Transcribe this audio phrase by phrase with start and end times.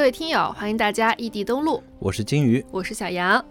[0.00, 3.44] 各位听友，欢迎大家异地登录，我是金鱼，我是小杨。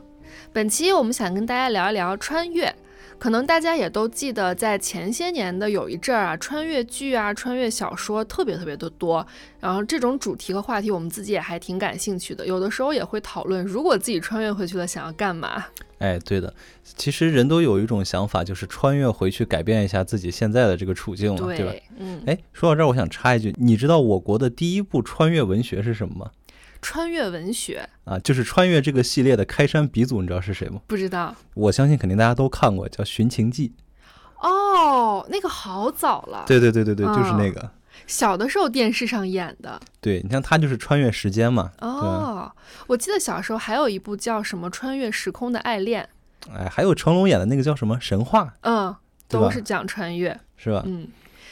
[0.51, 2.75] 本期我们想跟大家聊一聊穿越。
[3.19, 9.25] 可能大家也都记得，在前些年的有一阵儿啊，穿越剧啊、穿越小说特别特别的多。
[9.59, 12.47] 然后这种主题和话题，我们自己也还挺感兴趣的。
[12.47, 15.63] 有的时候也会讨论，如果自己穿越回去了，想要干嘛？
[15.99, 16.51] 哎，对的，
[16.83, 21.73] 其实人都有一种想法，就是穿越回去改变一下自己现在的这个处境嘛，对吧？
[21.97, 22.23] 嗯。
[22.25, 26.31] 哎，说到这儿，我想插一句，你知道我国的第一部穿越文学是什么吗？
[26.81, 30.81] 穿越文学啊，就是穿越这个系列的开山鼻祖，你知道是谁吗？
[30.87, 31.35] 不知道。
[31.53, 33.73] 我相信肯定大家都看过，叫《寻秦记》。
[34.47, 36.45] 哦，那个好早了。
[36.47, 37.69] 对对对对对，就是那个。
[38.07, 39.79] 小的时候电视上演的。
[39.99, 41.71] 对，你像他就是穿越时间嘛。
[41.79, 42.51] 哦，
[42.87, 46.07] 我记得小时候还有一部叫什么《穿越时空的爱恋》。
[46.55, 48.45] 哎，还有成龙演的那个叫什么《神话》？
[48.61, 48.95] 嗯，
[49.27, 50.81] 都是讲穿越，是吧？
[50.85, 51.07] 嗯。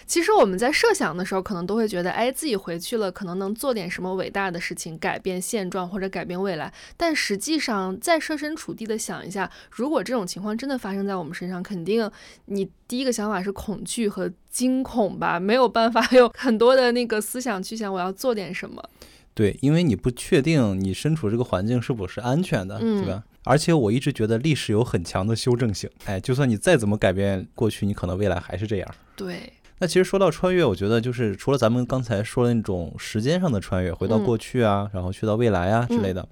[0.08, 6.74] 其实我们在设想的时候，可能都会觉得，哎，自己回去了，可能能做点什么伟大的事情，改变现状或者改变未来。
[6.96, 12.10] 但实际上，再设身处地的想一下，如果这种情况真的发生在我们身上，肯定
[12.46, 18.82] 你第一个想法是恐惧和惊恐吧，没有办法有很多的那个思想去想我要做点什么。
[19.34, 23.24] 对，因为你不确定你身处这个环境是否是安全的，对吧？
[23.44, 28.96] 而且我一直觉得历史有很强的修正性，哎，就算你再怎么改变过去，你可能未来还是这样。
[29.16, 29.54] 对。
[29.80, 36.28] 那其实说到穿越，我觉得就是除了咱们刚才说的那种时间上的穿越，回到过去啊，然后去到未来啊之类的，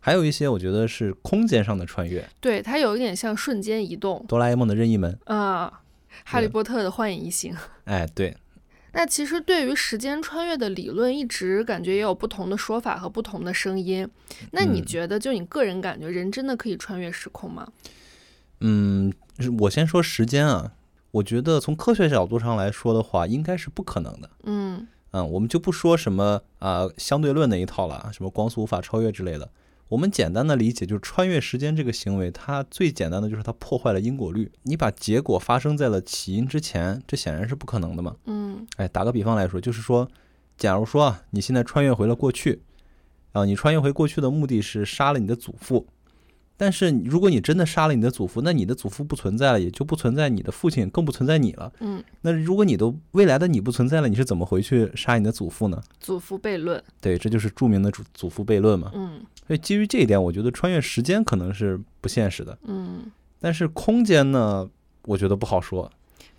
[0.00, 2.28] 还有一些我觉得是空间上的穿越。
[2.40, 4.24] 对，它有一点像瞬间移动。
[4.28, 5.80] 哆啦 A 梦的任意门啊，
[6.24, 7.56] 哈利波特的幻影移形。
[7.84, 8.36] 哎，对。
[8.92, 14.06] 那其实对于时间穿越的理论，一直感觉也有不同的说法和不同的声音。
[14.52, 17.66] 那你觉得，就你个人感觉，人真的可以穿越时空吗？
[18.60, 19.12] 嗯，
[19.58, 20.72] 我先说时间啊。
[21.14, 24.28] 我觉得从科学角度上来说的话，应该是不可能的。
[24.42, 29.48] 嗯嗯，我们就不说什么啊相对论那一套了，什么光速无法超越之类的。
[29.88, 34.50] 我们简单的理解就是穿越时间这个行为，它最简单的就是它破坏了因果律。
[34.64, 38.16] 你把结果发生在了起因之前，这显然是不可能的嘛。
[38.24, 40.08] 嗯，哎，打个比方来说，就是说，
[40.56, 42.62] 假如说啊，你现在穿越回了过去，
[43.30, 45.86] 啊，你穿越回过去的目的是杀了你的祖父。
[46.56, 51.72] 但是，如果你真的杀了你的祖父，那你的祖父不存在了，也就不存在你的父亲，更不存在你了。
[51.80, 55.82] 嗯，那如果你都未来的你不存在了，你是怎么回去杀你的祖父呢？
[55.98, 56.80] 祖父悖论。
[57.00, 58.92] 对，这就是著名的祖祖父悖论嘛。
[58.94, 62.56] 嗯，所以基于这一点，我觉得穿越时间可能是不现实的。
[62.62, 63.10] 嗯，
[63.40, 64.70] 但是空间呢，
[65.06, 65.90] 我觉得不好说，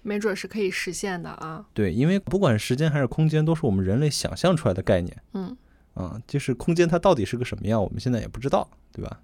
[0.01, 1.65] 没准是可以实现的啊。
[1.73, 5.21] 对，因为不管时间还是空间，都是我们人类想象出来的概念。
[5.33, 5.57] 嗯，
[5.93, 9.19] 啊，就是空间它到底是个什么样，我们现在也不知道，对吧？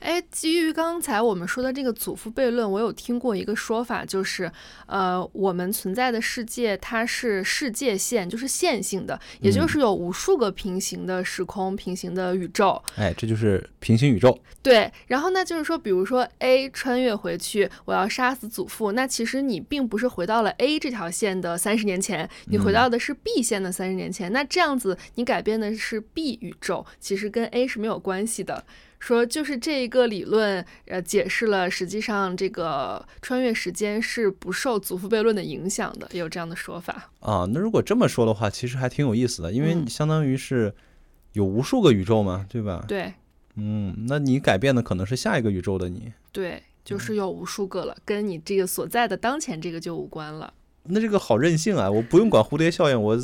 [0.00, 4.50] 哎，基于刚才我们说的这个祖父悖论，我有听过一个说法，就是，
[4.86, 12.82] 呃，我们存在的世界它是世界线，就是线性的，也就是有无数个平行的时空、平行的宇宙。
[12.96, 14.38] 哎，这就是平行宇宙。
[14.62, 24.32] 对，然后那就是说，比如说 A 穿越回去，我要杀死祖父，那其实你并不是回到了 A 这条线的三十年前，你回到的是 B 线的三十年前。
[24.32, 28.64] 那这样子，你改变的是 B 宇宙，其实跟 A 是没有关系的。
[29.00, 37.46] 说就是这一个理论，呃，解释了实际上这个穿越时间是不受祖父悖论的影响的，也有这样的说法啊。
[37.50, 40.74] 那如果这么说的话，其实还挺有意思的，因为你相当于是
[41.32, 42.84] 有无数个宇宙嘛，对吧？
[42.86, 43.14] 对，
[43.56, 46.12] 嗯，那你改变的可能是下一个宇宙的你。
[46.30, 50.52] 对，就是有无数个了，跟你这个所在的当前这个就无关了。
[50.84, 51.90] 那这个好任性啊！
[51.90, 53.18] 我不用管蝴蝶效应，我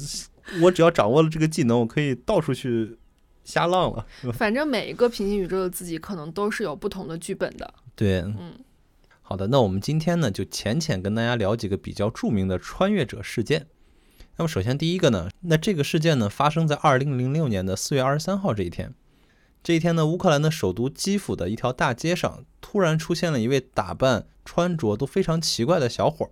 [0.62, 2.96] 我只要掌握了这个技能，我可以到处去。
[3.46, 7.72] 瞎浪了， 反正每一个平行宇宙的自己可能都是有不同的剧本的。
[7.94, 8.52] 对，嗯，
[9.22, 13.68] 好的，那我们今天呢就浅浅跟大家聊几个比较著名的穿越者事件。
[14.36, 18.92] 那么首先第一个呢，那这个事件呢发生在二零零六年的四月二十三号这一天。
[19.62, 26.30] 这一天呢，乌克兰的首都基辅的一条大街上突然出现了一位打扮穿着都非常奇怪的小伙。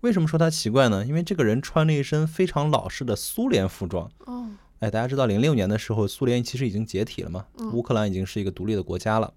[0.00, 1.06] 为什么说他奇怪呢？
[1.06, 4.10] 因为这个人穿了一身非常老式的苏联服装。
[4.26, 4.50] 哦。
[4.80, 7.46] 哎，大家知道零六年的时候，苏联其实已经解体了嘛？
[7.72, 9.34] 乌克兰已经是一个独立的国家了。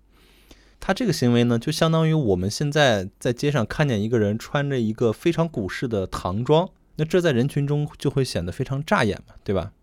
[0.80, 9.74] 他这个行为呢，就相当于我们现在在街上看见一个人穿着一个非常古式的唐装，那这在人群中就会显得非常扎眼嘛，对吧？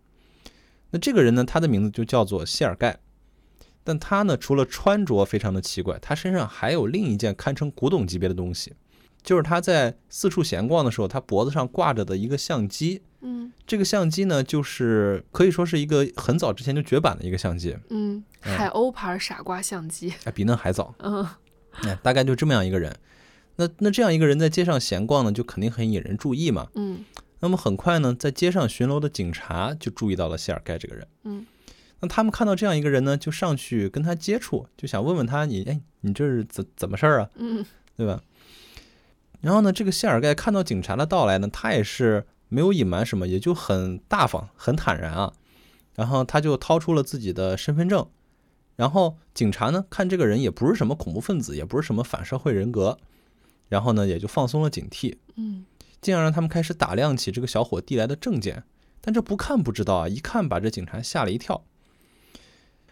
[0.91, 2.99] 那这个人呢，他的名字就叫做谢尔盖，
[3.83, 8.73] 但他呢，除了穿着非常的奇怪，他身上还有另一件堪称古董级别的东西，
[9.21, 13.01] 就是他在四处闲逛的时候，他脖子上挂着的一个相机。
[13.21, 17.77] 嗯，这个相机呢，就是可以说是一个很早之前就绝版的一个相机。
[17.89, 20.93] 嗯，海鸥牌傻瓜相机，哎，比那还早。
[20.99, 21.27] 嗯，
[21.83, 22.95] 哎，大概就这么样一个人。
[23.57, 26.69] 那那这样一个人在街上闲逛呢，就肯定很引人注意嘛。
[26.75, 27.03] 嗯，
[27.41, 31.07] 那么很快呢，在街上巡逻的警察就注意到了谢尔盖这个人。
[31.25, 31.45] 嗯，
[31.99, 37.29] 那他们看到这样一个人呢，就上去跟他接触，就想问问他你哎你这是怎怎么事儿啊？
[37.35, 37.65] 嗯
[37.97, 38.21] 对吧？
[39.41, 45.31] 然后呢，这个谢尔盖看到警察的到来呢，他也是没有隐瞒什么，也就很大方、很坦然啊。
[45.95, 48.07] 然后他就掏出了自己的身份证，
[48.75, 52.97] 然后警察呢看这个人也不是什么恐怖分子，也不是什么反社会人格，
[53.67, 55.65] 然后呢也就放松了警惕，嗯
[55.99, 58.63] 进而让他们开始打量起这个小伙递来的证件。
[59.01, 61.65] 但这不看不知道啊，一看把这警察吓了一跳。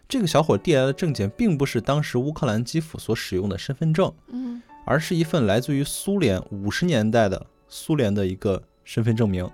[0.10, 9.48] 这个小伙递来的证件并不是当时乌克兰基辅所使用的身份证，嗯而是一份来自于苏联五十年代的苏联的一个身份证明。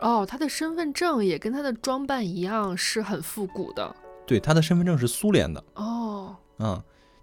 [0.00, 6.36] 哦，他的身份证也跟他的装扮一样是很复古的对，他的身份证是苏联的哦。
[6.58, 6.80] 嗯、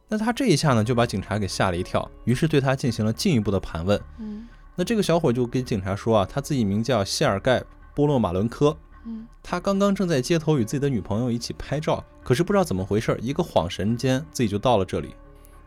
[0.10, 4.00] 那他这一下呢，就把警察给吓了一跳，于是对他进行了进一步的盘问。
[4.20, 4.46] 嗯
[4.76, 7.60] 那这个小伙就跟警察说啊，他自己名叫谢尔盖·
[7.96, 8.76] 波洛马伦科，
[9.06, 15.16] 嗯他刚刚正在街头与自己的女朋友一起拍照，可是不知道怎么回事，一个恍神间自己就到了这里。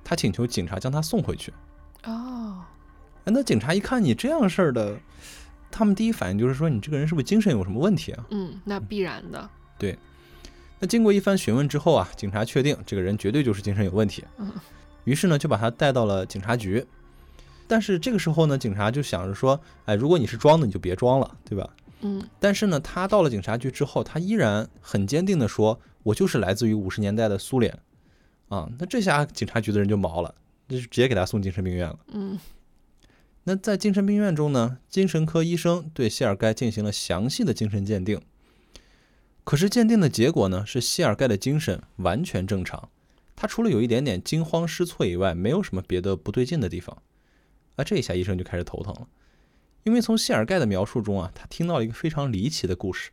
[0.04, 1.54] 他请求警察将他送回去。
[2.04, 2.62] 哦
[3.24, 4.96] 哎，那警察一看你这样事儿的，
[5.70, 8.26] 他们第一反应就是说你这个人是不是精神有什么问题啊？
[8.30, 9.48] 嗯，那必然的。
[9.78, 9.98] 对
[10.78, 14.52] 那经过一番询问之后啊，警察确定这个人绝对就是精神有问题嗯，
[15.04, 16.84] 于是呢就把他带到了警察局。
[17.68, 21.68] 但是这个时候呢，警察就想着说，哎，如果你是装的，你就别装了，对吧？
[22.02, 27.76] 嗯但是呢，他到了警察局之后，他依然很坚定地说：“我就是来自于五十年代的苏联。”
[28.48, 30.32] 啊，那这下警察局的人就毛了，
[30.68, 31.98] 那就直接给他送精神病院了。
[32.12, 32.38] 嗯
[33.48, 38.20] 那在精神病院中呢，精神科医生对谢尔盖进行了详细的精神鉴定。
[39.44, 42.90] 可是鉴定的结果呢，是谢尔盖的精神完全正常，
[43.36, 47.00] 他除了有一点点惊慌失措以外，没有什么别的不对劲的地方。
[47.76, 49.06] 啊，这一下医生就开始头疼了，
[49.84, 53.12] 因为从谢尔盖的描述中啊，他听到了一个非常离奇的故事。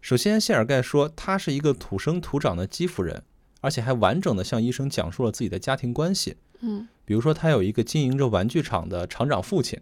[0.00, 3.22] 首先，谢尔盖说他是一个土生土长的基辅人，
[3.60, 6.36] 而且还完整的向医生讲述了自己的家庭关系。
[6.62, 9.78] 嗯比如说，他有一个经营着玩具厂的厂长父亲，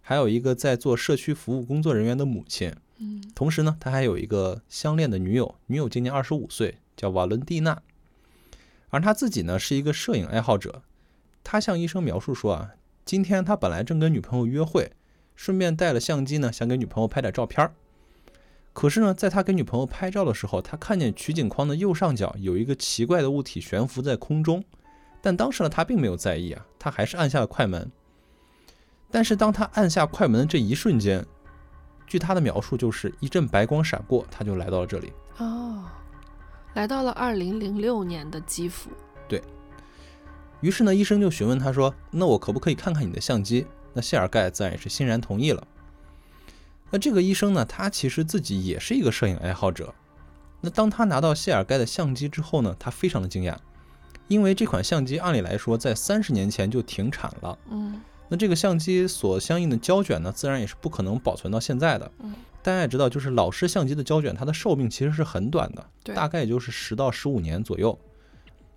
[0.00, 2.72] 还有一个在做社区服务工作人员的母亲。
[2.98, 7.82] 嗯同时呢，他还有一个相恋的女友，女友今年二十五岁，叫瓦伦蒂娜。
[8.90, 10.82] 而他自己呢，是一个摄影爱好者。
[11.44, 12.74] 他向医生描述说啊，
[13.04, 14.92] 今天他本来正跟女朋友约会，
[15.34, 17.72] 顺便带了相机呢，想给女朋友拍点照片儿。
[18.72, 24.64] 可是呢，在他给女朋友拍照的时候，他看见取景框的右上角有一个奇怪的物体悬浮在空中。
[25.20, 27.90] 但当时呢，他并没有在意啊，他还是按下了快门。
[29.10, 31.24] 但是当他按下快门的这一瞬间，
[32.06, 35.12] 据他的描述，就是一阵白光闪过，他就来到了这里。
[35.38, 35.84] 哦，
[36.74, 38.90] 来到了二零零六年的基辅。
[39.26, 39.42] 对
[40.60, 45.66] 于是呢，医生就询问他说：“那我可不可以看看你的相机？”那谢尔盖自然也是欣然同意了。
[46.90, 49.94] 那这个医生呢，他其实自己也是一个摄影爱好者。
[50.60, 53.56] 那当他拿到谢尔盖的相机之后呢，他非常的惊讶，
[54.28, 57.58] 因为这款相机按理来说在三十年前就停产了。
[57.70, 58.00] 嗯
[58.30, 62.12] 那这个相机所相应的胶卷呢，自然也是不可能保存到现在的。
[62.18, 67.98] 嗯，大家也知道，就是老式相机的胶卷，它的寿命其实是很短的，对大概也就是十到十五年左右。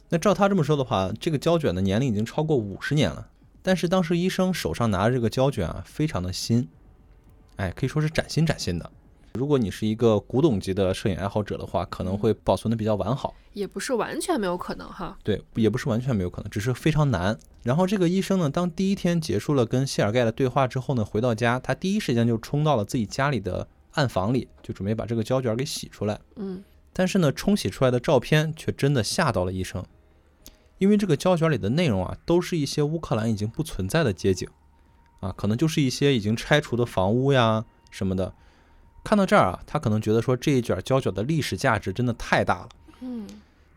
[0.07, 3.27] 那照他这么说的话，这个胶卷的年龄已经超过五十年了。
[3.61, 6.69] 但是当时医生手上拿着这个胶卷啊，非常的新，
[7.57, 8.89] 哎，可以说是崭新崭新的。
[9.33, 13.33] 如果你是一个古董级的摄影爱好者的话，可能会保存的比较完好。
[13.53, 15.17] 也不是完全没有可能哈。
[15.23, 17.37] 对，也不是完全没有可能，只是非常难。
[17.63, 26.19] 然后这个医生呢，当第一天结束了跟谢尔盖的对话之后呢，回到家，他第一时间就冲到了自己家里的暗房里，就准备把这个胶卷给洗出来。
[26.35, 29.85] 嗯但是呢，冲洗出来的照片却真的吓到了医生，
[30.77, 34.49] 因为这个胶卷里的内容啊，都是一些乌克兰已经不存在的街景，
[35.21, 38.33] 啊，可能就是一些已经拆除的房屋呀什么的。
[39.03, 42.69] 看到这儿啊，他可能觉得说这一卷胶卷的历史价值真的太大了。
[43.01, 43.27] 嗯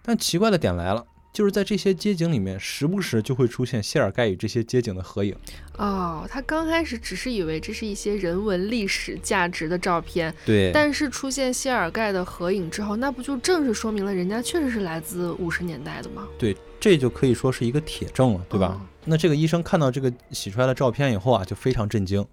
[0.03, 1.03] 但奇怪的点来了，
[1.33, 5.35] 就是在这些街景里面，时不时就会出现谢尔盖与这些街景的合影。
[5.79, 16.29] 哦，他刚开始只是以为这是一些人文历史价值的照片，对但是出现谢尔盖的合影之后，那不就正是说明了人家确实是来自五十年代的吗？
[16.39, 18.67] 对，这就可以说是一个铁证了，对吧？
[18.67, 22.27] 哦那这个医生看到这个洗出来的照片以后啊，就非常震惊。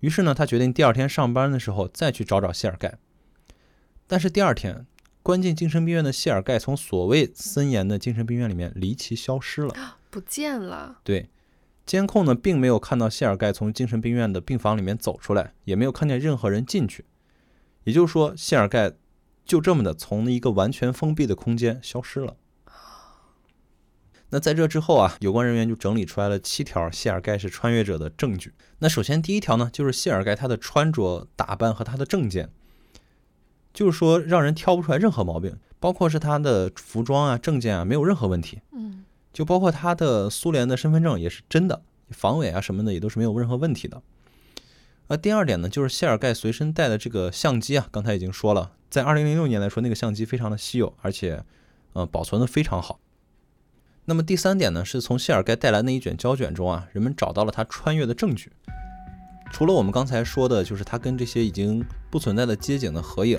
[0.00, 2.98] 于是呢，他决定第二天上班的时候再去找找谢尔盖。
[4.06, 4.86] 但是第二天，
[5.22, 9.74] 关进精神病院的谢尔盖从所谓森严的精神病院里面离奇消失了。
[10.10, 10.98] 不见了。
[11.04, 11.28] 对，
[11.86, 17.04] 监控呢并没有看到谢尔盖从精神病院的病房里面走出来，也没有看见任何人进去。
[17.84, 18.92] 也就是说，谢尔盖
[19.44, 22.36] 就这么的从一个完全封闭的空间消失了。
[24.30, 28.52] 那在这之后啊，有关人员就整理出来了七条谢尔盖是穿越者的证据。
[28.78, 32.50] 那首先第一条呢，就是谢尔盖他的穿着打扮和他的证件，
[33.74, 35.56] 就是说让人挑不出来任何毛病。
[35.80, 38.60] 包括是他的服装啊、证件啊，没有任何问题。
[38.72, 44.02] 嗯就包括他的苏联的身份证也是真的，防伪啊什么的也都是没有任何问题的。
[45.06, 51.42] 而第二点呢，就是谢尔盖随身带的这个相机啊，刚才已经说了，在二零零六年来说，那个相机非常的稀有，而且
[51.92, 52.98] 呃保存的非常好。
[54.10, 58.50] 那么第三点呢，是从谢尔盖带来那一卷胶卷中啊，人们找到了他穿越的证据。
[59.52, 63.38] 除了我们刚才说的，就是他跟这些已经不存在的街景的合影，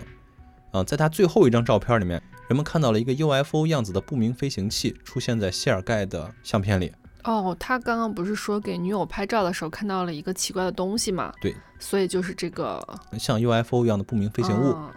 [0.71, 6.93] 啊、在他最后一张照片里面，人们看到了一个 UFO 样子的不明飞行器出现在谢尔盖的相片里。
[7.25, 11.33] 哦，他刚刚不是说给女友拍照的时候看到了一个奇怪的东西吗？
[11.41, 12.81] 对，所以就是这个
[13.19, 14.93] 像 UFO 一样的不明飞行物啊、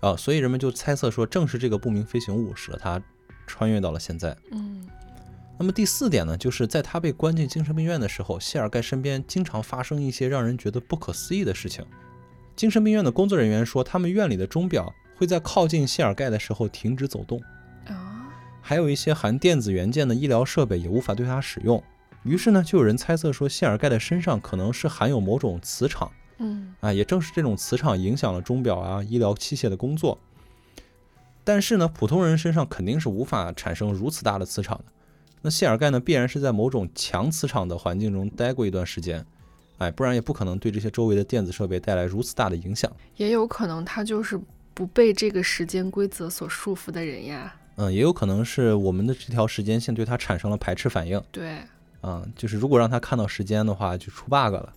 [0.00, 2.98] 啊所以人们就猜测说，正是这个不明飞行物使得他
[3.46, 4.34] 穿越到了现在。
[4.52, 4.88] 嗯
[5.60, 11.84] 那么第四点呢，就是在他被关进精神病院的时候，谢尔盖身边经常发生一些让人觉得不可思议的事情。
[12.56, 17.38] 精神病院的工作人员说，他们院里的钟表会在靠近谢尔盖的时候停止走动，
[17.84, 21.82] 啊，还有一些含电子元件的医疗设备也无法对他使用。
[22.22, 26.10] 于是呢，就有人猜测说，谢尔盖的身上可能是含有某种磁场。
[26.38, 30.16] 嗯啊，也正是这种磁场影响了钟表啊、医疗器械的工作。
[31.44, 34.84] 但是呢，普通人身上肯定是无法产生如此大的磁场的。
[35.42, 39.24] 那谢尔盖呢，必然是在某种强磁场的环境中待过一段时间，
[39.78, 42.90] 哎，不然也不可能对这些周围的电子设备带来如此大的影响。
[43.16, 44.38] 也有可能他就是
[44.74, 47.54] 不被这个时间规则所束缚的人呀。
[47.76, 51.22] 嗯，也有可能是我们的这条时间线对他产生了排斥反应。
[51.32, 51.58] 对，
[52.02, 54.74] 嗯、就是如果让他看到时间的话，就出 bug 了。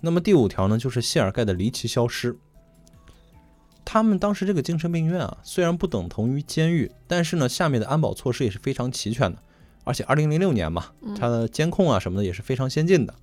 [0.00, 2.36] 那么第五条呢，就是谢尔盖的离奇消失。
[3.84, 9.38] 他们当时这个精神病院啊，虽然不等同于监狱，但是呢，下面的安保措施也是非常齐全的。
[9.84, 13.14] 而且二零零六年嘛，嗯它的监控啊什么的也是非常先进的，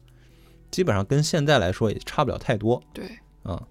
[0.72, 3.62] 基本上跟现在来说也差不了太多对，啊。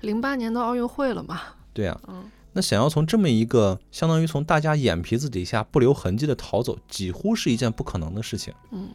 [0.00, 1.40] 零八年的奥运会了嘛？
[1.72, 8.52] 对呀、嗯那想要从这么一个相当于从大家眼皮子底下不留痕迹的逃走，几乎是一件不可能的事情。
[8.72, 8.88] 嗯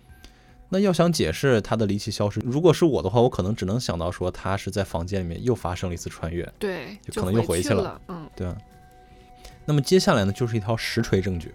[0.68, 8.02] 那要想解释他的离奇消失，如果是我的话，我可能只能想到说他是在房间里面又发生了一次穿越，对，就可能又回回去了了。
[8.08, 8.58] 嗯对啊？
[9.64, 11.54] 那么接下来呢，就是一条实锤证据。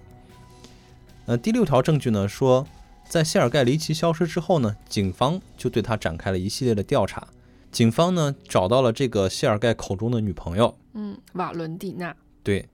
[1.31, 2.67] 呃，第六条证据呢说，
[3.09, 7.29] 在谢尔盖离奇消失之后呢，警方就对他展开了一系列的调查。
[7.71, 12.17] 警方呢找到了这个谢尔盖口中的女朋友，嗯，瓦伦蒂娜。
[12.43, 12.69] 对，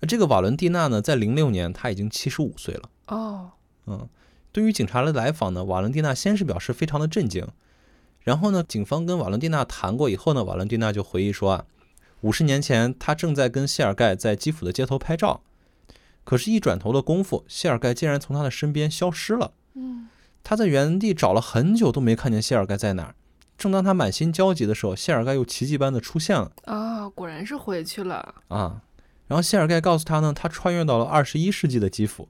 [0.00, 2.88] 呃这个瓦伦蒂娜呢，在零六年她已经七十五岁了。
[3.08, 3.50] 哦，
[3.84, 4.08] 嗯，
[4.52, 7.46] 对于警察的来访呢，瓦伦蒂娜先是表示非常的震惊，
[8.22, 11.66] 然后呢，警方跟瓦伦蒂娜谈过以后呢，瓦伦蒂娜就回忆说啊，
[12.22, 15.42] 五十年前她正在跟谢尔盖在基辅的街头拍照，
[16.28, 19.52] 可是，一转头的功夫，谢尔盖竟然从他的身边消失了。
[19.74, 20.10] 嗯
[20.44, 23.14] 他在原地找了很久都没看见谢尔盖在哪儿。
[23.56, 28.34] 正当他满心焦急的时候，谢尔盖又奇迹般的出现了啊，果然是回去了。
[28.48, 28.82] 啊！
[29.26, 32.28] 然后谢尔盖告诉他呢，他穿越到了二十一世纪的基辅。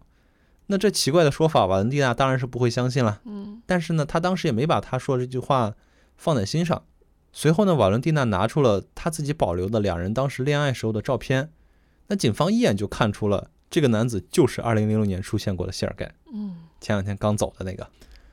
[0.69, 3.21] 那这奇怪的说法，瓦伦蒂娜当然是不会相信了。
[3.25, 5.75] 嗯但是呢，他当时也没把他说这句话
[6.17, 6.85] 放在心上。
[7.33, 11.51] 随后呢，瓦伦蒂娜拿出了他自己保留的两人当时恋爱时候的照片。
[12.07, 17.89] 那警方一眼就看出了这个男子就是2006年出现过的谢尔盖，嗯前两天刚走的那个。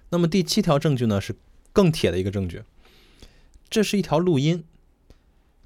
[0.09, 1.35] 那么第七条证据呢，是
[1.73, 2.63] 更铁的一个证据，
[3.69, 4.63] 这是一条录音。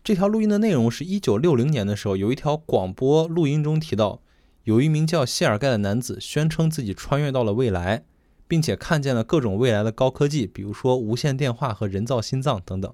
[0.01, 4.21] 这条录音的内容是一九六零年的时候，有一条广播录音中提到，
[4.63, 8.05] 有一名叫谢尔盖的男子宣称自己穿越到了未来，
[8.47, 12.91] 并且看见了各种未来的高科技，比如说无线电话和人造心脏等等。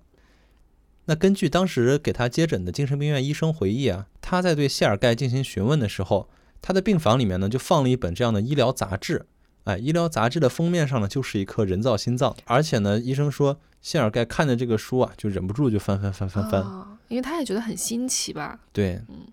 [1.06, 6.28] 那根据当时给他接诊的精神病院医生回忆啊，他在对谢尔盖进行询问的时候，
[6.66, 9.28] 他的病房里面呢就放了一本这样的医疗杂志，
[9.66, 18.60] 哎，医疗杂志的封面上呢就是一颗人造心脏，而且呢，医生说谢尔盖看着这个书啊，就忍不住就翻翻翻翻翻，啊，因为他也觉得很新奇吧。
[18.74, 19.28] 对嗯，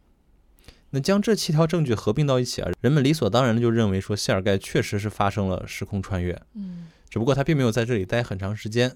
[0.91, 6.89] 那将这七条证据合并到一起啊，人们理所当然的就认为说谢尔盖确实是发生了时空穿越，嗯。
[7.09, 8.95] 只不过他并没有在这里待很长时间。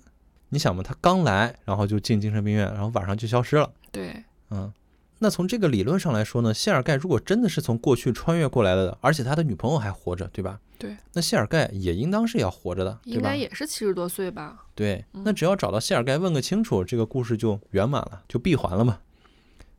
[0.51, 3.71] 你想嘛，他刚来，然后就进精神病院，然后晚上就消失了。
[3.91, 4.73] 对，嗯，
[5.19, 10.61] 那从这个理论上来说呢，谢尔盖如果真的是从过去穿越过来的，而且他的女朋友还活着，对吧？
[10.79, 13.35] 对，那谢尔盖也应当是要活着的，应该？
[13.35, 14.67] 也是七十多岁吧。
[14.75, 18.99] 对，嗯那只要找到谢尔盖问个清楚，这个故事就圆满了，就闭环了嘛。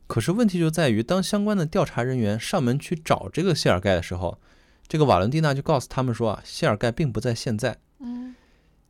[0.08, 4.38] 可是问题就在于，当相关的调查人员上门去找这个谢尔盖的时候，
[4.88, 7.78] 这个瓦伦蒂娜就告诉他们说啊，谢尔盖并不在现在。
[8.00, 8.34] 嗯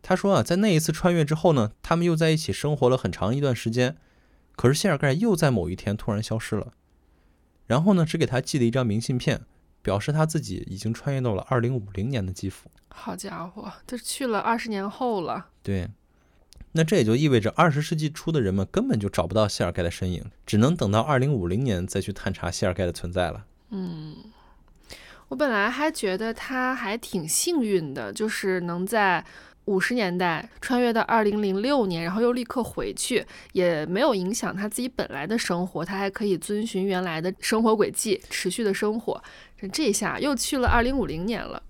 [0.01, 3.97] 他说啊，在那一次穿越之后呢，他们又在一起生活了很长一段时间，
[4.59, 6.73] 可是谢尔盖又在某一天突然消失了，
[7.69, 9.43] 然后呢，只给他寄了一张明信片，
[9.83, 12.69] 表示他自己已经穿越到了二零五零年的基辅。
[12.89, 15.47] 好家伙，这去了二十年后了。
[15.63, 15.89] 对，
[16.73, 23.47] 那这也就意味着二十世纪初的人们根本就找不到谢尔盖的身影，只能等到二零五零年再去探查谢尔盖的存在了。
[23.71, 24.17] 嗯，
[25.29, 29.25] 我本来还觉得他还挺幸运的，就是能在
[29.69, 39.23] 五十年代穿越到二零零六年，然后又立刻回去，也没有影响他自己本来的生活，他还可以遵循原来的生活轨迹，持续的生活。
[39.59, 41.63] 这这下又去了二零五零年了。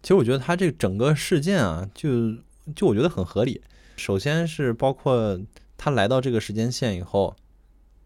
[0.00, 2.36] 其实我觉得他这整个事件啊，就
[2.74, 3.60] 就我觉得很合理。
[3.96, 5.38] 首先是包括
[5.76, 7.36] 他来到这个时间线以后，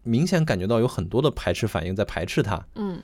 [0.03, 2.65] 明显感觉到有很多的排斥反应在排斥他。
[2.75, 3.01] 嗯，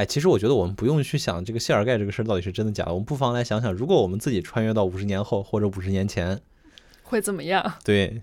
[0.00, 6.40] 哎，其实我觉得我们不用去想这个谢尔盖这个事儿到底是真的假的，我们不妨来想想，如果我们自己穿越到五十年后或者五十年前，
[7.04, 7.74] 会怎么样？
[7.84, 8.22] 对，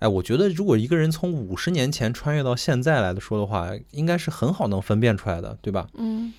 [0.00, 5.88] 哎，我觉得如果一个人从五十年前穿越到现在来的说的话，应该是很好能分辨出来的，对吧？
[5.94, 6.34] 嗯，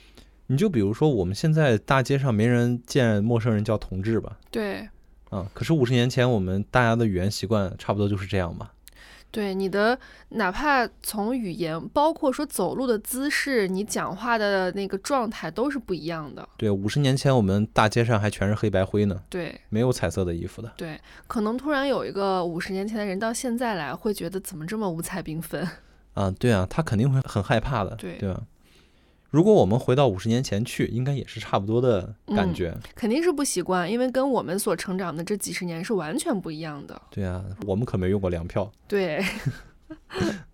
[0.46, 4.38] 你就比如说我们现在大街上没人见陌生人叫同志吧？
[4.52, 4.88] 对，
[5.32, 8.72] 啊，可是五十年前我们大家的语言习惯差不多就是这样吧？
[9.36, 10.00] 对你的，
[10.30, 16.48] 哪怕从语言，包括说走路的姿势，你讲话的那个状态都是不一样的。
[16.58, 20.72] 对，五十年前我们大街上还全是黑白灰呢，对没有彩色的衣服的。
[20.78, 25.68] 对，可能突然有一个五十年前的人到现在来，会觉得怎么这么五彩缤纷？
[26.16, 28.42] 啊，对啊，他肯定会很害怕的，对对吧？
[29.30, 32.74] 如果我们回到五十年前去，应该也是差不多的感觉。
[32.96, 37.02] 肯定是不习惯，因为跟我们所成长的这几十年是完全不一样的。
[37.10, 38.72] 对啊，我们可没用过粮票。
[38.88, 39.24] 对。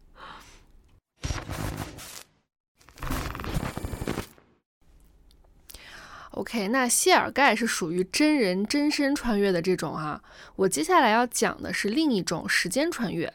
[6.31, 10.23] OK，那谢尔盖是属于真人真身穿越的这种啊。
[10.55, 13.31] 我接下来要讲的是另一种时间穿越，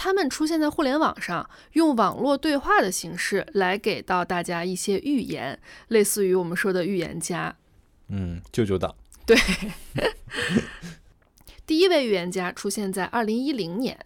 [0.00, 5.58] 他们出现在互联网上，用网络对话的形式来给到大家一些预言，
[5.88, 7.56] 类似于我们说的预言家。
[8.06, 8.94] 嗯，舅舅党。
[9.26, 9.36] 对，
[11.66, 13.98] 第一位预言家出现在二零一零年。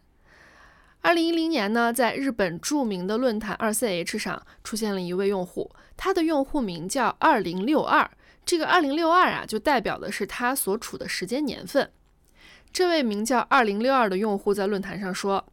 [1.02, 8.10] 二零一零年呢，在日本著名的论坛二 CH 上出现了一位用户，他的用户名叫二零六二。
[8.46, 11.92] 这个二零六二啊，就代表的是他所处的时间年份。
[12.72, 15.44] 这位名叫二零六二的用户在论坛上说：“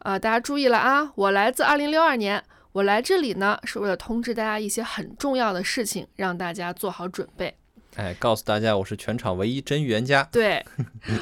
[0.00, 7.54] 啊、大家注意了啊，我来自二零六二年，我来这里呢是为了通知大家一些很重要的事情，让大家做好准备。
[7.96, 10.26] 哎，告诉大家，我是全场唯一真预言家。
[10.32, 10.64] 对，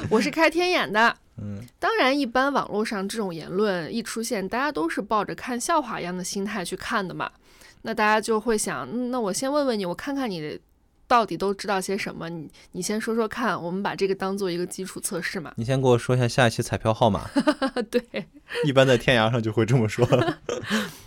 [0.09, 1.15] 我是开天眼的。
[1.41, 7.31] ”嗯，当然，一般网络上这种言论一出现，大家都是抱着看笑话一样的心态去看的嘛。
[7.83, 10.59] 那大家就会想，嗯那我先问问你，我看看你
[11.09, 12.29] 到底都知道些什么？
[12.29, 15.51] 你你先说说看，我们把这个当做一个基础测试嘛。
[15.57, 17.27] 你先给我说一下下一期彩票号码。
[17.89, 18.27] 对
[18.63, 20.07] 一般在天涯上就会这么说。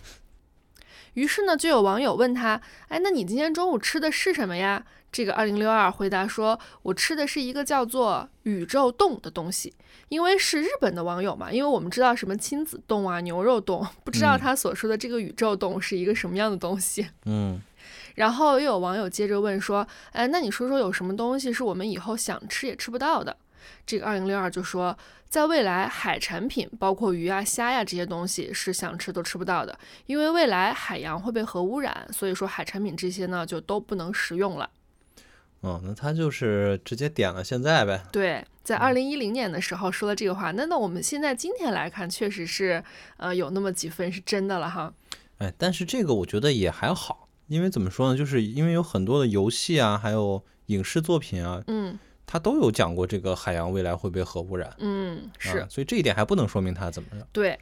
[1.15, 4.85] 于是呢，就有网友问他，哎，那你今天中午吃的是什么呀？
[5.13, 9.73] 这个二零六二回答说，我吃的是一个叫做宇宙冻的东西。
[10.09, 17.07] 因为是日本的网友嘛，因为我们知道什么亲子冻啊、牛肉冻，不知道嗯他所说的这个宇宙冻是一个什么样的东西。
[17.27, 17.61] 嗯，
[18.15, 23.37] 然后又有网友接着问说：“哎，那你说说有什么东西是我们以后想吃也吃不到的？”
[23.87, 24.97] 这个二零六二就说，
[25.29, 34.69] 在未来海产品，包括鱼啊、虾呀这些东西是想吃都吃不到的，因为未来海洋会被核污染，所以说海产品这些呢就都不能食用了。
[35.61, 38.03] 哦，那他就是直接点了现在呗。
[38.11, 42.83] 对，在二零一零年的时候说了这个话，那那我们现在今天来看，确实是
[43.17, 44.93] 呃有那么几分是真的了哈。
[45.39, 54.75] 哎，但是这个我觉得也还好，因为怎么说呢，就是因为有很多的游戏啊，还有影视作品啊，嗯它都有讲过这个海洋未来会被核污染。
[54.79, 55.59] 嗯，是。
[55.59, 57.27] 啊，所以这一点还不能说明它怎么样。
[57.31, 57.59] 对，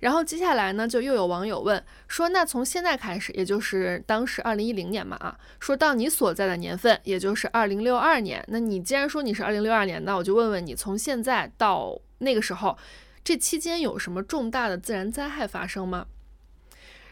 [0.00, 12.76] 然后接下来呢，就又有网友问说，那从现在开始，也就是当时二零一零年嘛啊，说到你所在的年份，也就是二零六二年，那你既然说你是二零六二年，那我就问问你，从现在到那个时候，
[13.22, 16.06] 这期间有什么重大的自然灾害发生吗？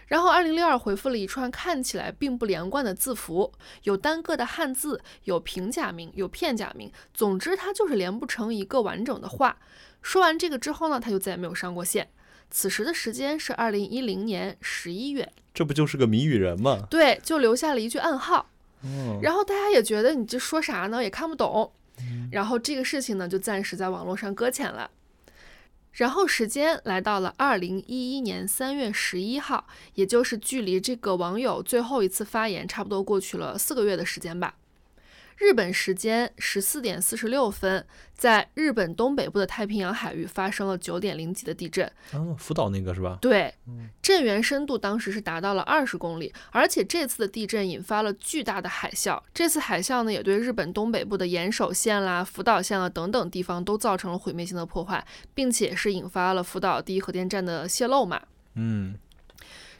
[0.06, 3.52] 然后，二零六二回复了一串看起来并不连贯的字符，
[3.84, 9.56] 有单个的汉字，有平假名，有片假名，总之它就是连不成一个完整的话。
[10.02, 12.08] 说完这个之后呢，他就再也没有上过线。
[12.50, 16.86] 此时的时间是二零一零年十一月，这不就是个谜语人吗？
[16.90, 18.50] 对，就留下了一句暗号。
[18.82, 21.72] 哦，然后大家也觉得你这说啥呢，也看不懂。
[22.30, 24.90] 然后这个事情呢，就暂时在网络上搁浅了。
[25.94, 34.54] 然后时间来到了二零一一年三月十一号，也就是距离这个网友最后一次发言差不多过去了四个月的时间吧。
[35.36, 41.90] 日本时间十四点四十六分，在日本东北部的太平洋海域发生了九点零级的地震。
[42.12, 43.18] 哦，福岛那个是吧？
[43.20, 43.52] 对，
[44.00, 49.20] 震源深度当时是达到了二十公里，而且这次的地震引发了巨大的海啸。
[49.32, 58.22] 这次海啸呢，也对日本东北部的岩手县啦、福岛县啊等等地方都造成了毁灭性的破坏，并且是引发了福岛第一核电站的泄漏嘛。
[58.56, 58.94] 嗯，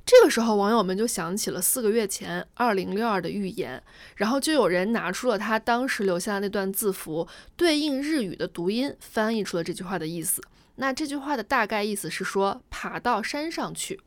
[0.06, 3.82] 这个时候，网友们就想起了四个月前二零六二的预言，
[4.16, 10.42] 然后就有人拿出了他当时留下的那段字符，对应日语的读音，翻译出了这句话的意思。
[10.76, 14.00] 那这句话的大概意思是说，爬到山上去。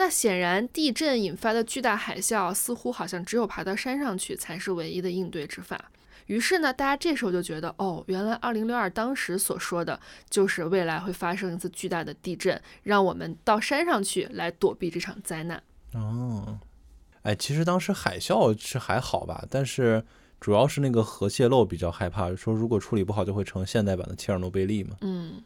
[0.00, 5.90] 那显然，地震引发的巨大海啸，似乎好像只有爬到山上去才是唯一的应对之法。
[6.26, 9.98] 于是呢，大家这时候就觉得，哦，原来二零六二当时所说的
[10.30, 15.60] 就是未来会发生一次巨大的地震，让我们到山上去来躲避这场灾难。
[15.94, 16.60] 哦，
[17.22, 20.04] 哎，其实当时海啸是还好吧，但是
[20.38, 24.94] 主要是那个核泄漏比较害怕，说如果处理不好就会成现代版的切尔诺贝利嘛。
[25.00, 25.42] 嗯，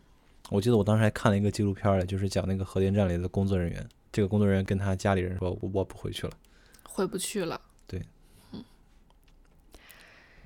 [0.51, 6.33] 我记得我当时还看了一个纪录片儿就是讲那个核电站里的工作人员，这个工作人员跟他家里人说，我我不回去了，
[6.85, 7.61] 回不去了。
[7.87, 8.01] 对。
[8.53, 8.63] 嗯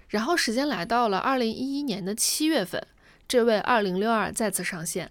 [0.09, 2.87] 然后时间来到了二零一一年的七月份，
[3.27, 5.11] 这位二零六二再次上线。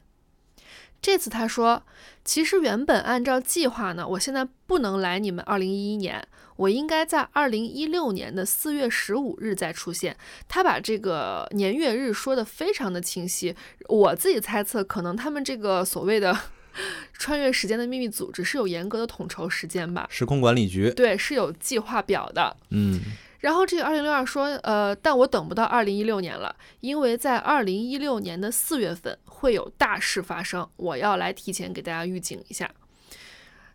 [1.02, 1.84] 这次他说
[2.24, 10.15] ：“其实原本按照计划呢，我现在不能来你们二零一一年，我应该在二零一六年的四月十五日再出现。”
[10.48, 13.54] 他把这个年月日说的非常的清晰。
[13.89, 16.36] 我自己猜测，可能他们这个所谓的
[17.13, 20.07] 穿越时间的秘密组织是有严格的统筹时间吧？
[20.09, 22.55] 时空管理局对，是有计划表的。
[22.69, 23.01] 嗯。
[23.39, 32.71] 然后这个二零六二说，呃，但我等不到二零一六年了，因为在二零一六年的四月份会有大事发生，我要来提前给大家预警一下。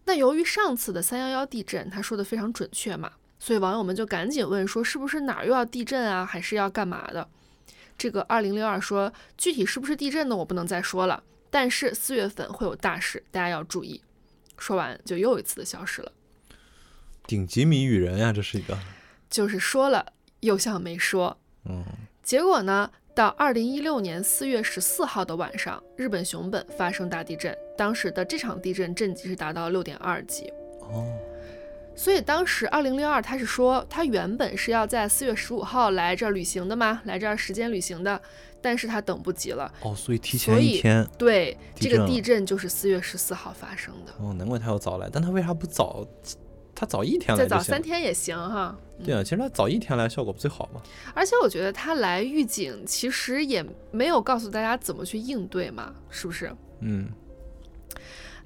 [0.07, 7.29] 那由于上次的三幺幺地震，他说的非常准确嘛，所以网友们就赶紧问说，是不是哪儿又要地震啊，还是要干嘛的？
[7.97, 14.01] 这个二零六二说，具体是不是地震呢，我不能再说了，但是四月份会有大事，大家要注意。
[14.57, 16.13] 说完就又一次的消失了。
[17.27, 18.79] 顶级谜语人呀，这是一个。
[19.29, 21.85] 就是说了又像没说，嗯，
[22.23, 31.17] 结果呢，到二零一六年四月十四号的晚上，日本熊本发生大地震，当时的这场地震震级是达到六点二级，哦，
[31.95, 38.21] 所以当时二零六二他是说他原本是要在四月十五号来这儿旅行的嘛，来这儿时间旅行的，
[38.63, 46.07] 但是他等不及了，哦，所以提前一天，对，这个地震就是四月十四号发生的，哦，难怪他要早来，但他为啥不早？
[46.75, 48.75] 他早一天来，再早三天也行哈。
[49.05, 50.81] 对啊，其实他早一天来效果不最好吗？
[51.15, 56.51] 而且我觉得他来预警，其实也没有告诉大家怎么去应对嘛，是不是？
[56.81, 57.09] 嗯。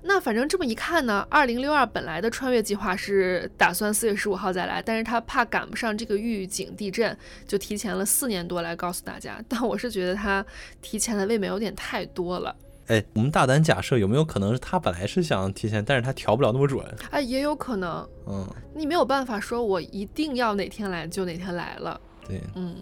[0.06, 7.16] 那反正这么一看呢，二零六二本来的穿越计划是打算四月十五号再来，但是他怕赶不上这个预警地震，
[7.48, 9.42] 就提前了四年多来告诉大家。
[9.48, 10.44] 但我是觉得他
[10.82, 12.54] 提前的未免有点太多了。
[12.88, 16.84] 哎，我们大胆假设，有没有可能是他本来是想提前，但是他调不了那么准？
[17.10, 18.06] 哎，也有可能。
[18.26, 21.98] 嗯，你没有办法说，我一定要哪天来就哪天来了。
[22.28, 22.76] 对，嗯。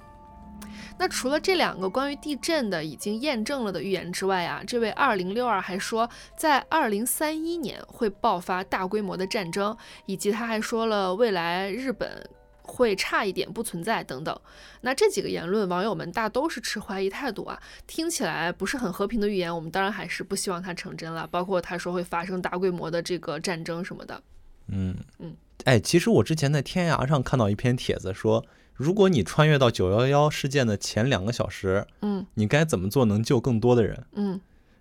[0.98, 9.76] 那除了这两个关于地震的已经验证了的预言之外啊，这位二零六二还说，在二零三一年会爆发大规模的战争，
[10.06, 12.28] 以及他还说了未来日本。
[12.64, 14.40] 会差一点，不存在等等。
[14.82, 21.26] 那这几个言论，网友们大都是持怀疑态度啊，听起来不是很和平的预言，我们当然还是不希望它成真了。
[21.26, 24.22] 包括他说会发生大规模的这个战争什么的。
[24.68, 28.46] 嗯嗯，哎，其实我之前在天涯上看到一篇帖子，说
[28.82, 34.04] 如果你穿越到九幺幺事件的前两个小时，嗯，你该怎么做能救更多的人？
[34.14, 34.40] 嗯，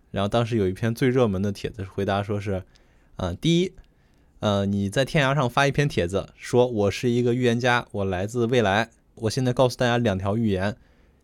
[0.10, 2.64] 然后当时有一篇最热门的帖子回答说是，
[3.18, 3.72] 嗯，第一。
[4.40, 8.90] 呃，你在天涯上发一篇帖子，说我是一个预言家，我来自未来。
[9.14, 10.76] 我现在告诉大家两条预言：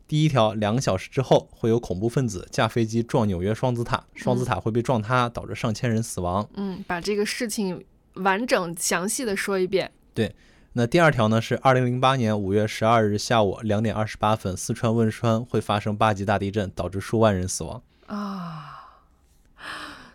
[0.07, 6.47] 第一条，两个小时之后会有恐怖分子驾飞机撞纽约双子塔，双子塔会被撞塌，导致上千人死亡。
[6.53, 9.91] 嗯，把这个事情完整详细的说一遍。
[10.13, 10.31] 对，
[10.77, 17.81] 那第二条呢是二零零八年五月十二日下午两点二十八分，四川汶川会发生八级大地震，导致数万人死亡。
[18.05, 18.99] 啊，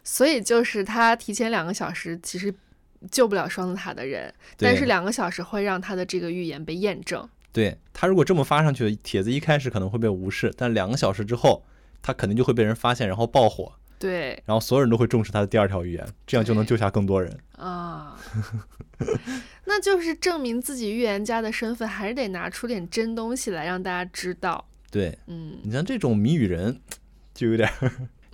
[0.05, 2.55] 所以就是他提前两个小时，其实。
[3.11, 7.29] 救不了双子塔的人，但是两个小时会让他的这个预言被验证。
[7.51, 11.64] 对他如果这么发上去，帖子一开始可能会被无视，但两个小时之后，
[12.01, 13.72] 他肯定就会被人发现，然后爆火。
[14.02, 18.18] 对，然后所有人都会重视他的第二条预言，这样就能救下更多人啊。
[19.64, 24.66] 那就是证明自己预言家的身份，还是得拿出点真东西来让大家知道。
[24.90, 26.80] 对，嗯，你像这种谜语人，
[27.32, 27.70] 就有点，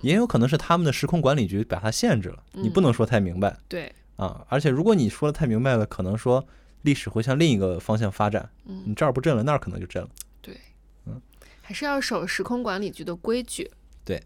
[0.01, 3.55] 也有可能是他们的时空管理局把他限制了，你不能说太明白。
[3.67, 3.93] 对。
[4.15, 6.45] 啊，而且如果你说的太明白了，可能说
[6.81, 8.49] 历史会向另一个方向发展。
[8.65, 10.09] 嗯，你这儿不震了，那儿可能就震了。
[10.41, 10.57] 对，
[11.05, 11.21] 嗯，
[11.61, 13.69] 还是要守时空管理局的规矩。
[14.03, 14.19] 对。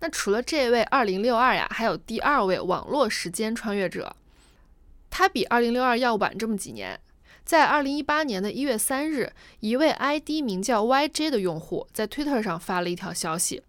[0.00, 4.14] 那除了这位二零六二呀，还有第二位网络时间穿越者，
[5.10, 7.00] 他比二零六二要晚这么几年。
[7.44, 13.62] 在二零一八年的一月三日，一位 ID 名叫 YJ 的用户在推特上发了一条消息。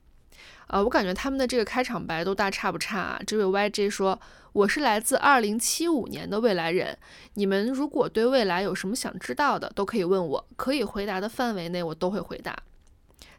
[0.69, 3.21] 呃，我感觉他们的这个开场白都大差不差啊。
[3.25, 4.19] 这位 YJ 说
[4.51, 6.97] ：“我是来自二零七五年的未来人，
[7.35, 12.57] 你们如果对未来有什么想知道的，都可以问我，可以回答的范围内我都会回答。”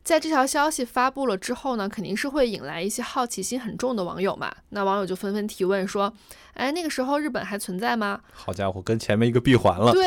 [0.08, 4.50] 在这条消息发布了之后呢，肯定是会引来一些好奇心很重的网友嘛。
[4.70, 6.10] 那网友就纷纷提问说
[6.56, 9.92] ：“哎，那个时候日本还存在吗？”好家伙，跟前面一个闭环了。
[9.92, 10.02] 对，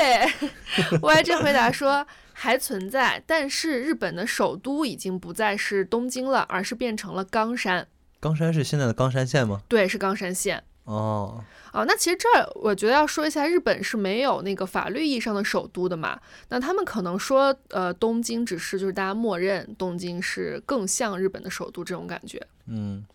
[0.97, 7.87] YJ 回答说还存在，但是日本的首都已经不再是东京了，而是变成了冈山。
[8.19, 9.61] 冈山是现在的冈山县吗？
[9.67, 10.63] 对，是冈山县。
[10.85, 11.43] 哦。
[11.73, 16.19] 哦，那其实这儿我觉得要说一下，日本是没有那个法律意义上的首都的嘛。
[16.49, 22.45] 那他们可能说，呃，东京只是就是大家默认东京是更像日本的首都这种感觉。
[22.65, 23.05] 嗯，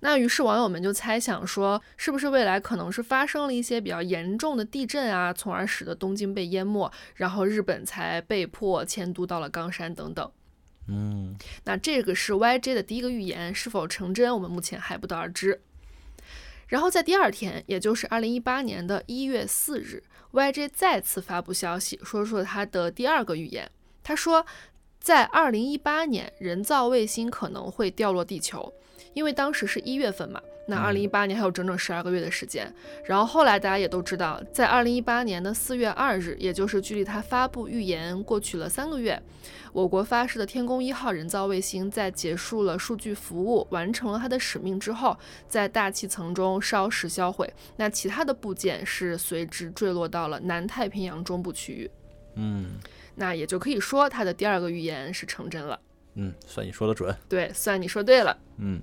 [0.00, 10.30] 那于是网友们就猜想说，是不是未来可能是发生了一些比较严重的地震啊，从而使得东京被淹没，然后日本才被迫迁都到了冈山等等。
[10.88, 15.62] 嗯，那这个是 YJ 的第一个预言，是否成真，我们目前还不得而知。
[16.72, 23.70] 然后在第二天，也就是二零一八年的一月四日，YJ 再次发布消息，说出了他的第二个预言。
[24.02, 24.46] 他说，
[24.98, 28.72] 在二零一八年，人造卫星可能会掉落地球，
[29.12, 30.40] 因为当时是一月份嘛。
[30.72, 32.72] 那二零一八年还有整整十二个月的时间。
[33.04, 39.22] 然后后来大家也都知道，在二零一八年的四月二日，也就是距离他发布预言过去了三个月。
[39.74, 45.14] 我国发射的天宫一号人造卫星在结束了数据服务、完成了它的使命之后，
[45.46, 47.52] 在大气层中烧蚀销毁。
[47.76, 51.90] 那其他的部件是随之坠落到了南太平洋中部区域。
[52.36, 52.78] 嗯，
[53.14, 55.78] 那也就可以说它的第二个预言是成真了。
[56.14, 57.14] 嗯，算你说的准。
[57.28, 58.36] 对，算你说对了。
[58.58, 58.80] 嗯。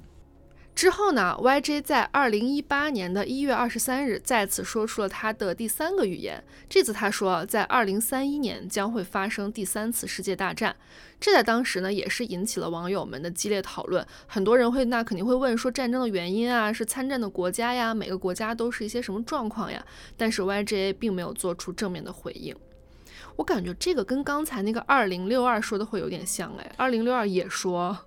[0.76, 6.42] 之后呢？YJ 在二零一八年的一月二十三日再次说出了他的第三个预言。
[6.70, 10.74] 这次他说，在二零三一年将会发生第三次世界大战。
[11.20, 14.06] 这在当时呢，也是引起了网友们的激烈讨论。
[14.26, 19.86] 很多人会，那肯定会问说，战争的原因啊，是参战的国家呀，每个国家都是一些什么状况呀？
[20.16, 22.56] 但是 YJ 并没有做出正面的回应。
[23.36, 27.98] 我感觉这个跟刚才那个二零六二说的会有点像哎，二零六二也说。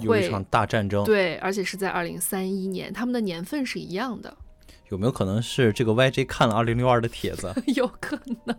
[0.00, 4.36] 有一场大战争，对，而且是在二零三一年，他们的年份是一样的。
[4.90, 7.52] 有没有可能是这个 YJ 看了二零六二的帖子？
[7.74, 8.56] 有可能，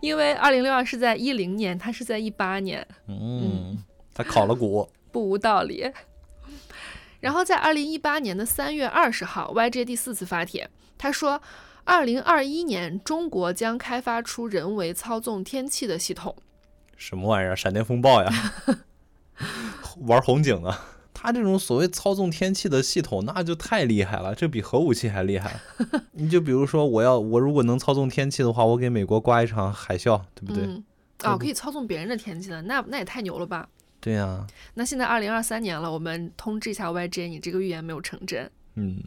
[0.00, 2.86] 因为二零六二是在一零年，他是在一八年。
[3.06, 3.76] 嗯，
[4.14, 5.90] 他考了股，不无道理。
[7.20, 11.42] 然后在二零一八年的三月二十号，YJ 第四次发帖，他说，
[11.82, 16.36] 二零二一年中国将开发出人为操纵天气的系统。
[16.96, 17.56] 什么玩意儿？
[17.56, 18.32] 闪电风暴呀？
[20.02, 20.76] 玩红警的！
[21.20, 25.58] 他这种所谓操纵天气的系统，那就太厉害了，这比核武器还厉害。
[26.12, 30.64] 你就比如说，我要我如果能操纵天气的话，我给美国刮一场海啸，对不对？
[31.24, 33.68] 哦，可以操纵别人的天气的，那那也太牛了吧？
[34.00, 34.46] 对呀。
[34.74, 38.48] 那现在二零二三年了，我们通知一下 YJ，你这个预言没有成真。
[38.76, 39.02] 嗯。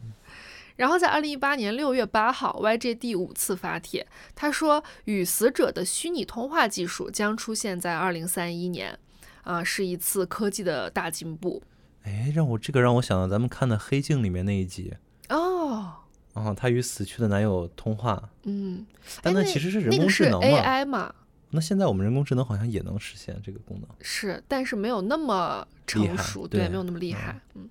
[0.75, 8.99] 然后在二零一八年六月八号，YJ 第五次发帖，他说与死者的虚拟通话技术将出现在二零三一年。
[9.43, 11.61] 啊，是一次科技的大进步。
[12.03, 14.93] 哎，让我这个让我想到咱们看的《黑镜》里面那一集
[15.29, 15.93] 哦。
[16.33, 18.29] 啊，他与死去的男友通话。
[18.43, 18.85] 嗯，
[19.21, 21.13] 但那其实是人工智能嘛？AI 嘛？
[21.49, 23.89] 那现在我们人工智能好像也能实现这个功能。
[23.99, 27.39] 是，但是没有那么成熟，对，没有那么厉害。
[27.55, 27.69] 嗯。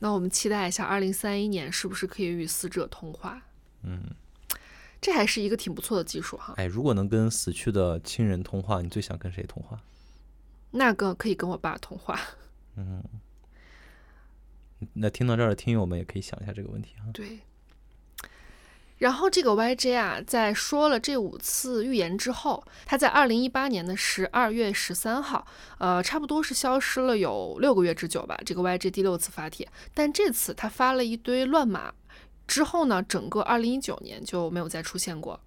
[0.00, 3.40] 那我们期待一下，二零三一年是不是可以与死者通话？
[3.84, 4.02] 嗯，
[5.00, 6.54] 这还是一个挺不错的技术哈。
[6.56, 9.80] 哎，如果能跟死去的亲人通话，你最想跟谁通话？
[10.72, 12.20] 那个可以跟我爸通话。
[12.76, 13.02] 嗯，
[14.94, 17.08] 那听到这儿的听友们也可以想一下这个问题啊。
[17.12, 17.38] 对。
[18.98, 25.44] 然后这个 YJ 啊，在说了这五次预言之后，他在二零一八年的十二月十三号，
[25.78, 28.38] 呃，差不多是消失了有六个月之久吧。
[28.46, 31.92] 这个 YJ 第六次发帖，但这次他发了一堆乱码，
[32.46, 35.40] 之后呢，整个二零一九年就没有再出现过，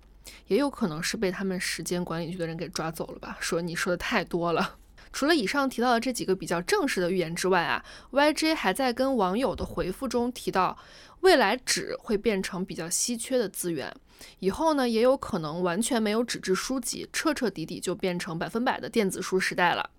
[0.48, 3.38] 也有可能是被他们时间管理局的人给抓走了吧？
[3.40, 4.78] 说你说的太多了。
[5.16, 10.78] 除了以上提到的这几个比较正式的预言之外啊，YJ 还在跟网友的回复中提到，
[11.22, 13.96] 未来纸会变成比较稀缺的资源，
[14.40, 19.90] 以后呢也有可能完全没有纸质书籍，彻彻底底就变成百分百的电子书时代了。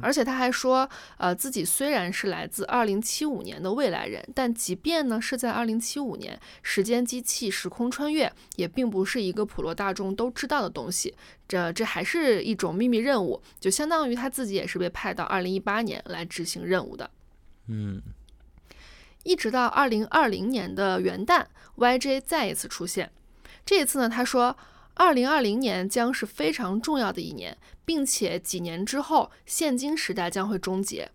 [0.00, 11.14] 而且他还说，呃，自己虽然是来自二零七五年的未来人，但即便呢是在二零七五年，时间机器时空穿越也并不是一个普罗大众都知道的东西，
[11.48, 17.10] 这这还是一种秘密任务，就相当于他自己也是被派到二零一八年来执行任务的。
[17.66, 18.00] 嗯，
[19.24, 21.44] 一直到二零二零年的元旦
[21.76, 23.10] ，YJ 再一次出现，
[23.64, 24.56] 这一次呢，他说。
[24.98, 27.54] 二零二零年将是非常重要的一年，
[27.86, 31.10] 并且几年之后，现金时代将会终结。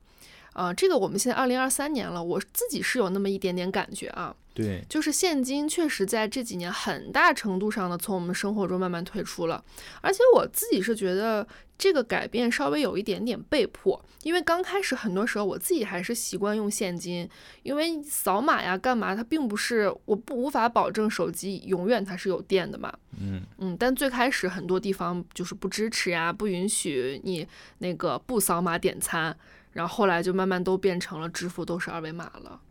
[0.53, 4.35] 呃，这个我们现在二零二三年了，我自己是有那么一点点感觉啊。
[4.53, 9.63] 对，就是现金确实在这几年很大程度上的从我们生活中慢慢退出了，
[10.01, 11.47] 而且我自己是觉得
[11.81, 17.27] 这个改变稍微有一点点被迫，因为刚开始很多时候我自己还是习惯用现金，
[17.63, 23.41] 因为扫码呀干嘛，它并不是我不无法保证手机永远它是有电的嘛，嗯。
[23.57, 27.47] 嗯，但最开始很多地方就是不支持呀，不允许你
[27.79, 29.35] 那个不扫码点餐，
[29.71, 32.61] 然后后来就慢慢都变成了支付都是二维码了。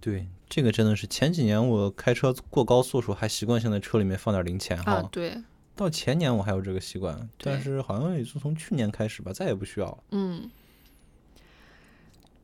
[0.00, 5.36] 对，这个真的是前几年我开车过高速时候还习惯性在车里面放点零钱哈，啊，对，
[5.74, 9.98] 到前年我还有这个习惯，但是好像也是从去年开始吧，再也不需要了。
[10.10, 10.50] 嗯。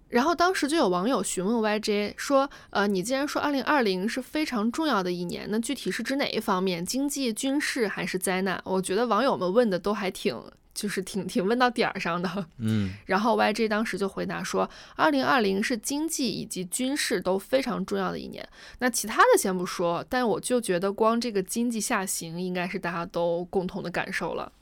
[0.08, 6.82] 然后当时就有网友询问 YJ 说：“呃，你既然说二零二零是非常重要的一年，那具体是指哪一方面？
[6.82, 10.34] 经济、军事还是灾难？”我觉得网友们问的都还挺，
[10.78, 12.46] 就是挺挺问到点儿上的。
[12.58, 18.48] 嗯然后 YG 当时就回答说二零二零是经济以及军事都非常重要的一年。
[18.78, 24.52] 那其他的先不说，但我就觉得光这个经济下行应该是大家都共同的感受了。”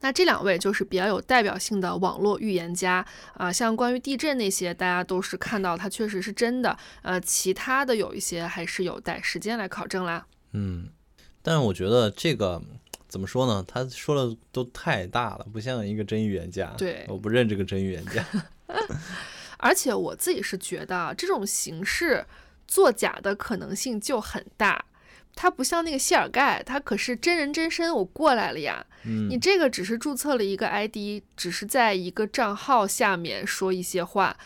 [0.00, 6.74] 那这两位就是比较有代表性的网络预言家啊、像关于地震那些，大家都是看到它确实是真的。
[7.02, 10.26] 呃，其他的有一些还是有待时间来考证啦。
[10.52, 10.88] 嗯，
[11.42, 12.62] 但我觉得这个
[13.16, 13.64] 怎么说呢？
[13.66, 16.74] 他说的都太大了，不像一个真预言家。
[16.76, 18.22] 对我不认这个真预言家。
[19.56, 22.26] 而且我自己是觉得啊这种形式
[22.68, 24.84] 作假的可能性就很大。
[25.34, 28.84] 他不像那个谢尔盖，他可是真人真身，我过来了呀。
[29.04, 34.36] 嗯你这个只是注册了一个 ID，只是在一个账号下面说一些话。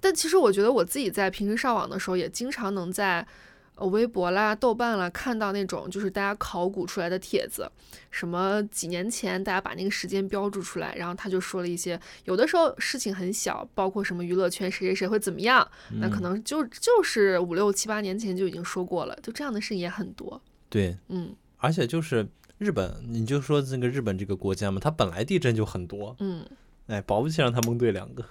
[0.00, 3.26] 但其实我觉得我自己在平时上网的时候，也经常能在
[3.76, 7.70] 呃微博啦、豆瓣啦看到那种就是大家考古出来的帖子，
[8.10, 15.66] 什么几年前大家把那个时间标注出来，然后他就说了一些，有的时候事情很小，包括什么娱乐圈谁谁谁会怎么样，
[16.00, 20.40] 那可能就就是五六七八年前就已经说过了，就这样的事情也很多。
[20.68, 22.26] 对，嗯而且就是
[22.58, 26.44] 日本，你就说这个日本这个国家嘛，它本来地震就很多，嗯。
[26.86, 28.24] 哎，保不齐让他蒙对两个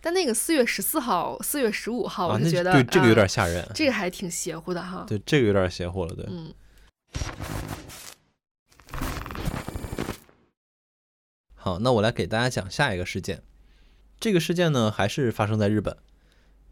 [0.00, 3.68] 但那个四月十四号、四月十五号，我就觉得、对这个有啊点吓人。
[3.74, 5.04] 这个还挺邪乎的哈。
[5.08, 6.14] 对，这个有点邪乎了。
[6.14, 6.54] 对，嗯
[11.54, 13.42] 好，那我来给大家讲下一个事件。
[14.20, 15.96] 这个事件呢，还是发生在日本。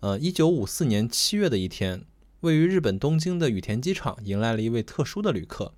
[0.01, 2.05] 呃，一九五四年七月的一天，
[2.41, 5.75] 位于日本东京的羽田机场迎来了一位特殊的旅客。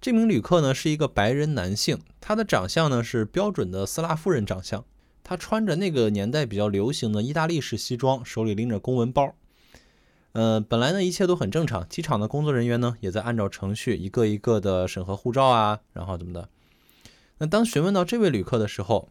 [0.00, 4.84] 这名旅客呢是一个白人男性，他的长相呢是标准的斯拉夫人长相。
[5.28, 9.34] 他穿着那个年代比较流行的意大利式西装，手里拎着公文包。
[10.30, 16.48] 呃，本来呢一切都很正常，机场的工作人员呢也在按照程序一个一个的审核护照啊，然后怎么的。
[17.38, 19.08] 那当询问到这位旅客的时候，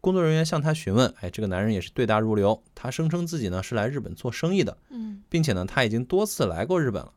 [0.00, 7.12] 工作人员向他询问，哎，这个男人也是对答如流，他声称自己呢是来日本做生意的，嗯并且呢他已经多次来过日本了，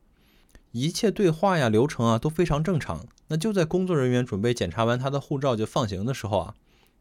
[0.72, 3.08] 一切对话呀流程啊都非常正常。
[3.30, 6.56] 那就在工作人员准备检查完他的护照就放行的时候啊，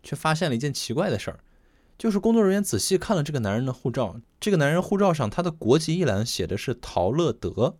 [0.08, 1.40] 却发现了一件奇怪的事儿，
[1.98, 7.76] 就是工作人员仔细看了这个男人的护照，这个男人护照上他的国籍一栏写的是陶乐德。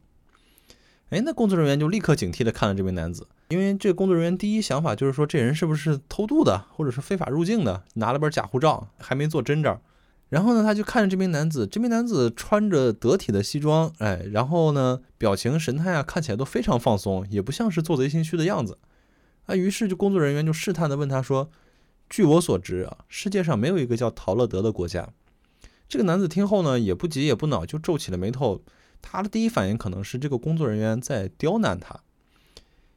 [1.09, 9.81] 哎，那工作人员就立刻警惕地看了这名男子，因为这工作人员第一想法就是说，这人是不是偷渡的，或者是非法入境的，拿了本假护照，还没做真照。
[10.29, 18.77] 然后呢，他就看着这名男子，这名男子穿着得体的西装，哎，然后呢，表情神态啊，看起来都非常放松，也不像是做贼心虚的样子。
[19.47, 21.51] 啊，于是就工作人员就试探地问他说
[22.11, 25.09] ：“据我所知啊，世界上没有一个叫陶乐德的国家。”
[25.89, 28.63] 这个男子听后呢，也不急也不恼，就皱起了眉头。
[29.01, 32.01] 他的第一反应可能是这个工作人员在刁难他，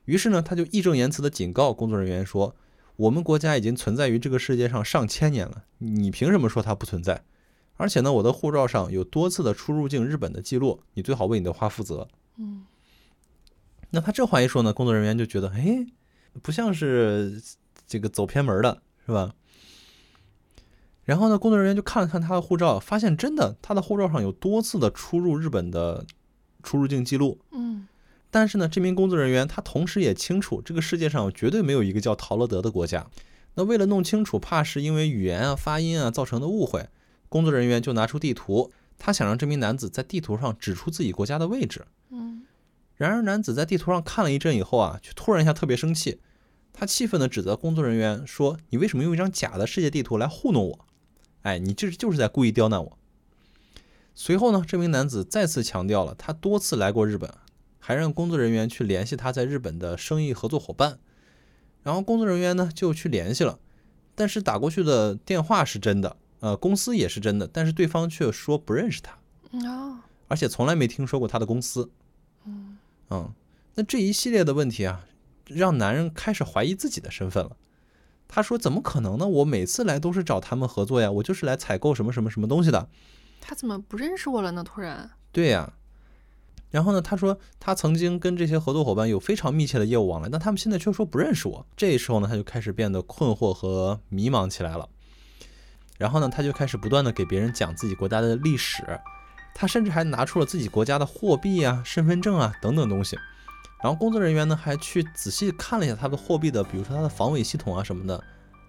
[0.05, 2.55] 于是呢，他就义正言辞地警告工作人员说
[2.97, 7.24] ：“我们国家已经存在于这个世界上上千年了，你凭什么说它不存在？
[7.78, 12.07] 而且呢，我的护照上有多次的出入境日本的记录，你最好为你的话负责。”
[12.38, 12.66] 嗯
[13.91, 15.86] 那他这话一说呢，工作人员就觉得，哎，
[16.41, 17.41] 不像是
[17.86, 18.82] 这个走偏门的，
[19.12, 19.36] 是吧？
[21.03, 26.05] 然后呢，工作人员就看了看他的护照，发现真的，他的护照上有多次的出入日本的
[26.64, 27.38] 出入境记录。
[27.51, 27.86] 嗯
[28.30, 33.05] 但是呢，这名工作人员他同时也清楚，这个世界上绝对没有一个叫陶乐德的国家。
[33.55, 36.88] 那为了弄清楚，怕是因为语言啊、发音啊造成的误会，
[37.28, 41.86] 工作人员就拿出地图，他想让这名男子在地图上指出自己国家的位置。
[42.09, 42.45] 嗯
[42.95, 46.22] 然而，男子在地图上看了一阵以后啊，却突然一下特别生气，
[46.74, 50.86] 他气愤地指责工作人员说：“你为什么用一张假的世界地图来糊弄我？
[51.43, 52.97] 哎，你这就是在故意刁难我。”
[54.13, 57.34] 随后呢，这名男子再次强调了他多次来过日本，
[57.80, 60.99] 还让工作人员去联系他在日本的生意合作伙伴。
[61.84, 63.57] 然后工作人员呢就去联系了，
[64.13, 69.17] 但是打过去的电话是真的，呃，公司也是真的，但是对方却说不认识他，
[69.67, 69.97] 哦，
[70.28, 71.89] 而且从来没听说过他的公司。
[72.45, 72.78] 嗯
[73.09, 73.34] 嗯，
[73.76, 75.05] 那这一系列的问题啊，
[75.56, 77.58] 让男人开始怀疑自己的身份了。
[78.28, 79.28] 他说：“怎么可能呢？
[79.28, 82.88] 我每次来都是找他们合作呀，我就是来采购什么什么什么东西的。
[83.41, 84.64] 他怎么不认识我了呢？
[84.64, 85.74] 突然，对呀。
[86.70, 91.68] 然后呢，他说他曾经跟这些合作伙伴有非常密切的业务往来，但他们现在却说不认识我。
[91.76, 94.88] 这时候呢，他就开始变得困惑和迷茫起来了。
[95.97, 98.82] 然后呢，他就开始不断的给别人讲自己国家的历史，
[99.54, 103.20] 他甚至还拿出了自己国家的货币啊、身份证啊等等东西。
[103.84, 108.24] 然后工作人员呢还去仔细看了一下他的货币的，比如说他的防伪系统啊什么的，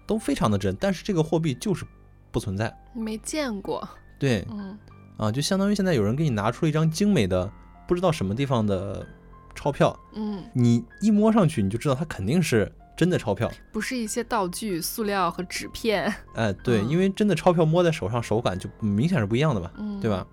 [0.07, 1.85] 都非常的真，但是这个货币就是
[2.31, 2.75] 不存在。
[2.93, 3.87] 没见过。
[4.19, 4.77] 对，嗯
[5.17, 7.51] 啊，就相当于现在有人给你拿出了一张精美的
[7.87, 9.05] 不知道什么地方的
[9.53, 13.51] 钞票，嗯，你一摸上去你就知道它肯定是真的钞票。
[13.71, 16.11] 不是一些道具、塑料和纸片。
[16.33, 20.09] 哎，对，嗯因为真的钞票摸在手上手感就明显是不一样的嘛，嗯，对？
[20.09, 20.25] 吧？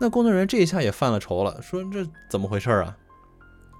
[0.00, 2.96] 那工作人员这一下也犯了愁了，说这怎么回事儿啊？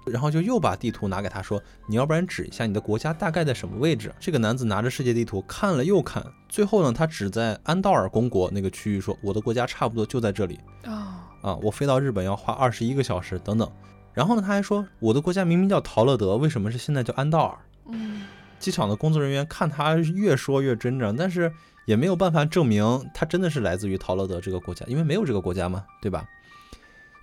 [0.05, 13.69] 然后就又把地图拿给他说：“你要不然指一下你的国家大概在什么位置？”这个男子拿着世界地图看了又看，最后呢，他指在安道尔公国那个区域说：“我的国家差不多就在这里哦，啊，我飞到日本要花二十一个小时等等。”
[14.13, 17.57] 然后呢，他还说：“我的国家明明叫陶乐德，为什么是现在叫安道尔？”
[17.91, 18.23] 嗯
[18.57, 21.51] 机场的工作人员看他越说越真着，但是
[21.85, 22.83] 也没有办法证明
[23.13, 26.25] 他真的是来自于陶乐德这个国家，因为没有这个国家嘛，对吧？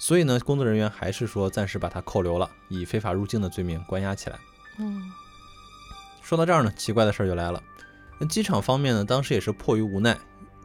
[0.03, 4.37] 所以呢，工作人员还是说暂时把他扣留了，以非法入境的罪名关押起来。
[4.81, 5.01] 嗯
[6.21, 7.63] 说到这儿呢，奇怪的事儿就来了。
[8.19, 10.19] 那机场方面呢，当时也是迫于无奈，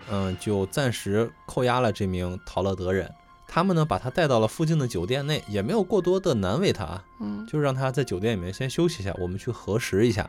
[0.09, 3.13] 嗯、就暂时扣押了这名陶乐德人。
[3.47, 10.27] 他们呢，把他带到了附近的酒店内，也没有过多的难为他啊，嗯就让他在酒店里面先休息一下，我们去核实一下。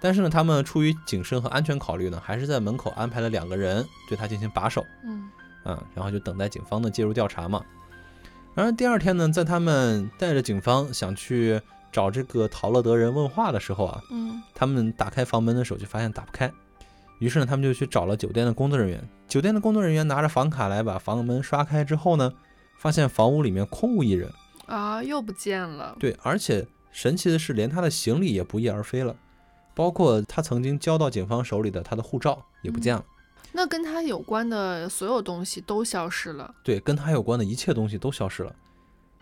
[0.00, 5.30] 但是呢，他们出于谨慎和安全考虑呢，还是在门口安排了两个人对他进行把守，嗯
[5.64, 7.64] 嗯，然后就等待警方的介入调查嘛。
[8.54, 16.52] 然而第二天呢，在他们带着警方想去找这个陶乐德人问话的时候啊，嗯他们打开房门的时候就发现打不开，
[17.18, 19.02] 于是呢，他们就去找了酒店的工作人员。
[19.26, 22.30] 酒店的工作人员拿着房卡来把房门刷开之后呢，
[22.76, 24.30] 发现房屋里面空无一人。
[24.66, 25.96] 啊，又不见了。
[25.98, 29.16] 对，而且神奇的是，连他的行李也不翼而飞了，
[29.74, 33.02] 包括他曾经交到警方手里的他的护照也不见了。
[33.52, 36.54] 那跟他有关的所有东西都消失了。
[36.64, 38.54] 对，跟他有关的一切东西都消失了，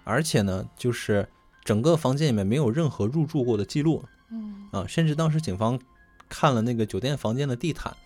[0.05, 1.28] 而且呢，就是
[1.64, 5.78] 整个房间里面没有任何入住过的记录嗯啊，甚至当时警方
[6.28, 7.97] 看了那个酒店房间的地毯，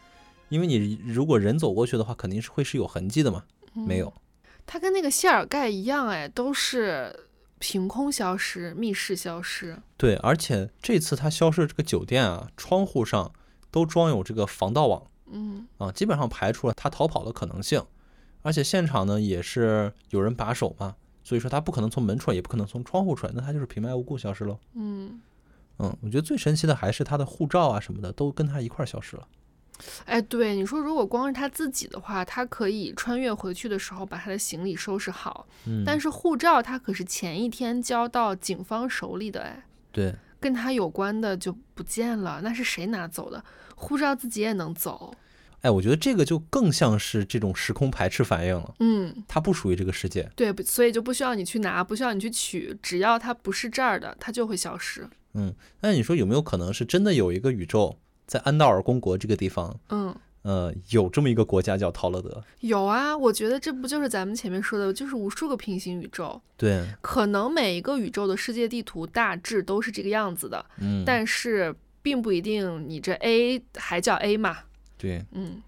[0.49, 3.45] 因为你如果人走过去的话，肯定是会是有痕迹的嘛，
[3.75, 4.12] 没有。
[4.66, 9.79] 他跟那个谢尔盖一样，哎，都是凭空消失，密室消失。
[9.99, 13.31] 对，而且这次他消失的这个酒店啊，窗户上
[13.70, 15.03] 都装有这个防盗网。
[15.35, 17.82] 嗯啊，基本上排除了他逃跑的可能性，
[18.43, 24.59] 而且现场呢也是有人把守嘛，所以说他不可能从门出来，也不可能从窗户出来，那他就是平白无故消失喽。
[24.74, 25.20] 嗯，
[25.78, 29.26] 嗯，我觉得最神奇的还是他的护照啊什么的都跟他一块儿消失了。
[30.05, 43.45] 哎，对，你说如果光是他自己的话，他可以穿越回去的时候把他的行李收拾好，嗯，但是护照他可是前一天交到警方手里的，哎，对，跟他有关的就不见了，那是谁拿走的？
[43.74, 45.12] 护照自己也能走？
[45.65, 50.31] 哎，我觉得这个就更像是这种时空排斥反应了，嗯，它不属于这个世界。
[50.37, 55.09] 对，所以就不需要你去拿，不需要你去取，只要它不是这儿的，它就会消失。
[55.33, 62.45] 嗯，那你说有没有可能是真的有一个宇宙在安道尔公国这个地方，嗯，呃，有这么一个国家叫陶乐德？
[62.61, 74.59] 有啊，我觉得这不就是咱们前面说的，就是无数个平行宇宙，对，可能每一个宇宙的世界地图大致都是这个样子的，嗯，但是并不一定你这 A 还叫 A 嘛，
[75.05, 75.63] 对，嗯，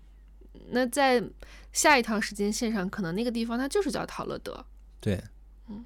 [0.71, 1.23] 那在
[1.71, 4.65] 下一趟时间线上，可能那个地方它就是叫陶乐德。
[4.99, 5.23] 对，
[5.69, 5.85] 嗯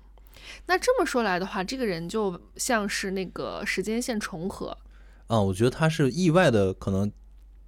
[0.66, 4.78] 那这么说来的话，这个人就像是那个时间线重合，
[5.26, 7.10] 啊，我觉得他是意外的，可能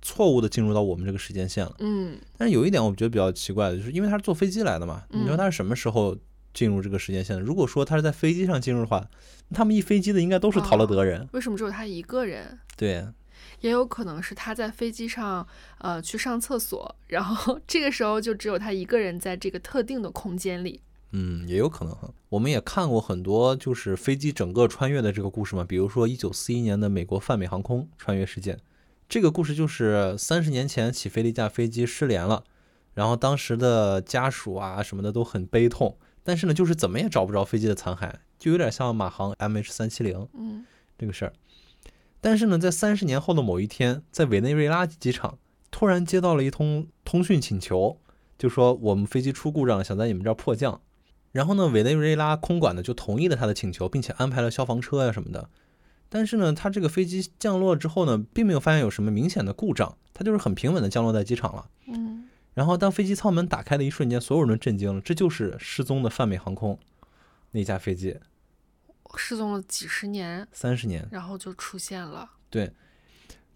[0.01, 1.75] 错误的进入到我们这个时间线了。
[1.81, 6.17] 嗯但是有一点我觉得比较奇怪的，就是因为他是坐飞机来的嘛，你说嗯他是什么时候
[6.55, 7.43] 进入这个时间线的？
[7.43, 9.05] 如果说他是在飞机上进入的话，
[9.53, 11.29] 他们一飞机的应该都是陶乐德人。
[11.33, 12.57] 为什么只有他一个人？
[12.77, 13.05] 对，
[13.63, 15.45] 也有可能是他在飞机上，
[15.79, 20.81] 呃，去上厕所，然后这个时候就只有他一个人在这个特定的空间里。
[21.13, 22.11] 嗯，也有可能哈。
[22.29, 28.59] 我们也看过很多就是飞机整个穿越的这个故事嘛，比如说一九四一年的美国泛美航空穿越事件，
[29.09, 32.45] 这个故事就是三十年前起飞的一架飞机失联了，
[32.95, 40.65] 然后当时的家属啊什么的都很悲痛，但是呢，就是怎么也找不着飞机的残骸，就有点像马航 MH 三七零嗯
[40.99, 41.33] 这个事儿。
[42.23, 45.39] 但是呢，在三十年后的某一天，在委内瑞拉机场，
[45.71, 47.99] 突突然接到了一通通讯请求，
[48.39, 50.81] 就说我们飞机出故障了，想在你们这儿迫降。
[51.33, 55.51] 然后呢，委内瑞拉空管呢就同意了他的请求，并且安排了消防车呀什么的。
[56.09, 61.69] 但是呢，他这个飞机降落之后呢，并没有发现有什么明显的故障，它就是很平稳的降落在机场了。
[61.89, 66.79] 嗯，然后当飞机舱门打开的一瞬间，所有人都震惊了，这就是失踪的泛美航空
[67.51, 68.17] 那架飞机，
[69.17, 71.07] 失踪了几十年，三十年。
[71.11, 72.31] 然后就出现了。
[72.51, 72.73] 对，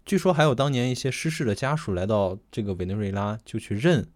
[0.05, 4.07] 据说还有当年一些失事的家属来到这个委内瑞拉，就去认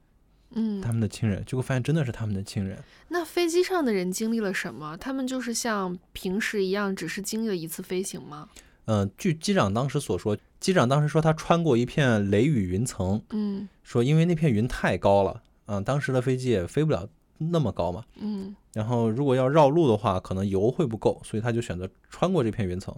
[0.52, 2.78] 嗯，他们的亲人，结果发现真的是他们的亲人。
[3.08, 4.98] 那飞机上的人经历了什么？
[4.98, 8.50] 他们就是像平时一样，只是经历了一次飞行吗？
[8.86, 17.08] 嗯、据机长当时所说，机长当时说他穿过一片雷雨云层，嗯说因为那片云太高了，嗯、当时的飞机也飞不了
[17.52, 22.96] 那么高嘛，嗯然后如果要绕路的话，可能油会不够，所以他就选择穿过这片云层。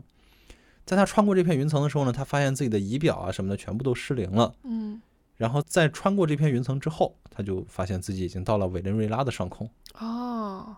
[0.86, 4.54] 在他穿过这片云层的时候呢，他发现自己的仪表啊什么的全部都失灵了。
[4.64, 5.02] 嗯，
[5.38, 9.70] 然后在穿过这片云层之后，他就发现自己已经到了委内瑞拉的上空。
[9.98, 10.76] 哦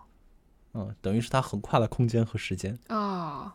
[0.74, 2.78] 嗯，等于是他横跨了空间和时间。
[2.88, 3.52] 哦。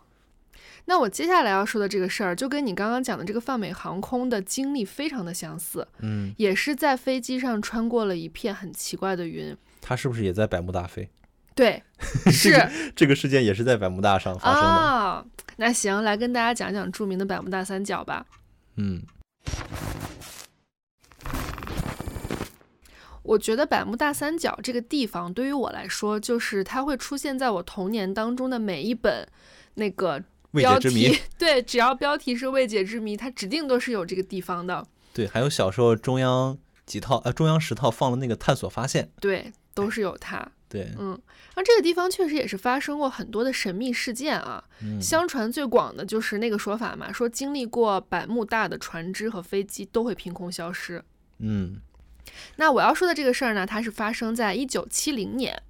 [0.85, 9.55] 那我接下来要说的这个事儿，就跟你刚刚讲的这个泛美航空的经历非常的相似，嗯，也是在飞机上穿过了一片很奇怪的云。
[9.81, 11.09] 他是不是也在百慕大飞？
[11.53, 11.83] 对，
[12.31, 12.49] 是
[12.95, 14.67] 这个事件也是在百慕大上发生的。
[14.67, 15.25] 啊。
[15.57, 18.25] 那行，来跟大家讲讲著名的百慕大三角吧。
[18.77, 19.03] 嗯
[23.23, 29.27] 我觉得百慕大三角这个地方对于我来说，就是它会出现在我童年当中的每一本
[29.75, 30.19] 那个
[30.51, 31.21] 标未解之谜题。
[31.37, 34.83] 对，只要标题是未解之谜，它指定都是有这个地方的。
[35.13, 39.11] 对，还有小时候中央几套呃中央十套放了那个探索发现。
[39.19, 40.45] 对，都是有它。
[40.69, 44.63] 对，嗯，然后这个地方确实也是发生过很多的神秘事件啊。
[44.81, 51.03] 嗯相传最广的就是那个说法嘛，说经历过百慕大的船只和飞机都会凭空消失。
[51.39, 51.81] 嗯
[52.55, 55.61] 那我要说的这个事儿呢，它是发生在一九七零年，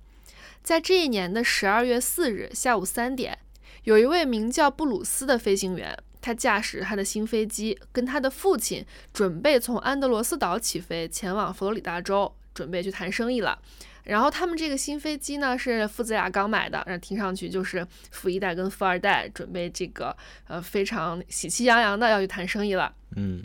[0.61, 3.39] 在这一年的十二月四日下午三点，
[3.85, 13.59] 有一位名叫布鲁斯的飞行员，他驾驶他的新飞机，跟他的父亲准备从安德罗斯岛起飞，前往佛罗里达州，准备去谈生意了。
[14.03, 20.15] 然后他们这个新飞机呢是父子俩刚买的，然后听上去就是富一代跟富二代准备这个
[20.47, 22.93] 呃非常喜气洋洋的要去谈生意了。
[23.15, 23.43] 嗯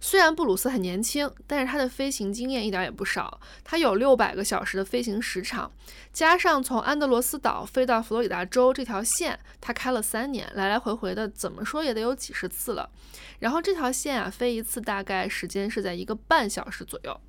[0.00, 3.40] 虽然布鲁斯很年轻，但是他的飞行经验一点也不少。
[3.62, 5.70] 他有六百个小时的飞行时长，
[6.12, 12.90] 加上从安德罗斯岛飞到佛罗里达州这条线，他开了三年，来来回回的，怎么说也得有几十次了。
[13.38, 17.20] 然后这条线啊，飞一次大概时间是在一个半小时左右。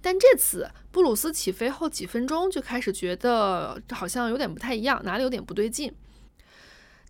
[0.00, 5.94] 但这次布鲁斯起飞后几分钟就开始觉得好像有点不太一样，哪里有点不对劲。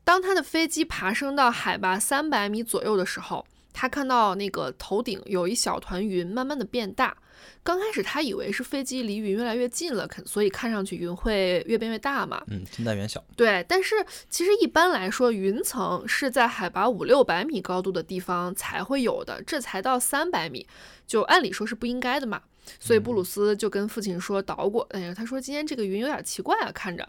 [0.05, 7.17] 当他的飞机爬升到海拔三百米左右的时候，他看到那个头顶有一小团云慢慢的变大。
[7.63, 12.43] 刚开始他以为是飞机离云越来越近了，肯所以看上去云会越变越大嘛。
[12.49, 13.25] 嗯，近大远小。
[13.37, 13.95] 对，但是
[14.29, 20.67] 其实一般来说，云层是在海拔五六百米高度的地方才会有的，这才到三百米，
[21.07, 22.43] 就按理说是不应该的嘛。
[22.79, 27.09] 所以布鲁斯就跟父亲说捣鼓，哎呀，他说今天这个云有点奇怪啊，看着。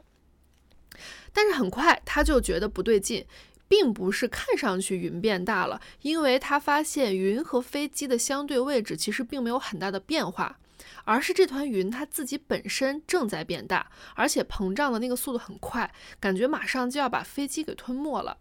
[1.31, 3.25] 但是很快他就觉得不对劲，
[3.73, 10.59] 并不是看上去云变大了，因为他发现云和飞机的相对位置其实并没有很大的变化，
[11.05, 18.37] 而是这团云它自己本身正在变大，而且膨胀的那个速度很快，感觉马上就要把飞机给吞没了。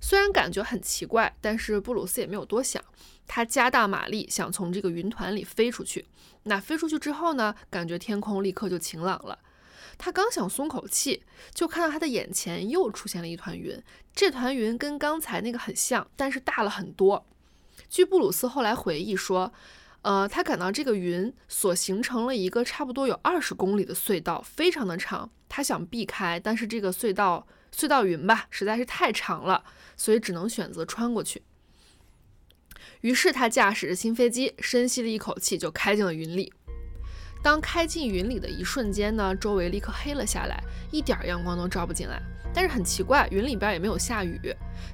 [0.00, 2.82] 虽然感觉很奇怪，但是布鲁斯也没有多想，
[3.26, 6.06] 他加大马力想从这个云团里飞出去。
[6.44, 9.38] 那飞出去之后呢，感觉天空立刻就晴朗了。
[9.98, 13.76] 他刚想松口气，就看到他的眼前又出现了一团云。
[14.14, 17.26] 这团云跟刚才那个很像，但是大了很多。
[17.90, 19.52] 据布鲁斯后来回忆说，
[20.02, 25.30] 呃，他感到这个云所形成了一个差不多有二十公里的隧道，非常的长。
[25.48, 29.64] 他想避开，但是这个隧道隧道云吧实在是太长了，
[29.96, 31.42] 所以只能选择穿过去。
[33.00, 36.52] 于是他驾驶着新飞机，深吸了一口气，就开进了云里。
[37.42, 42.20] 当开进云里的一瞬间呢，周围立刻黑了下来，一点阳光都照不进来。
[42.52, 44.40] 但是很奇怪，云里边也没有下雨。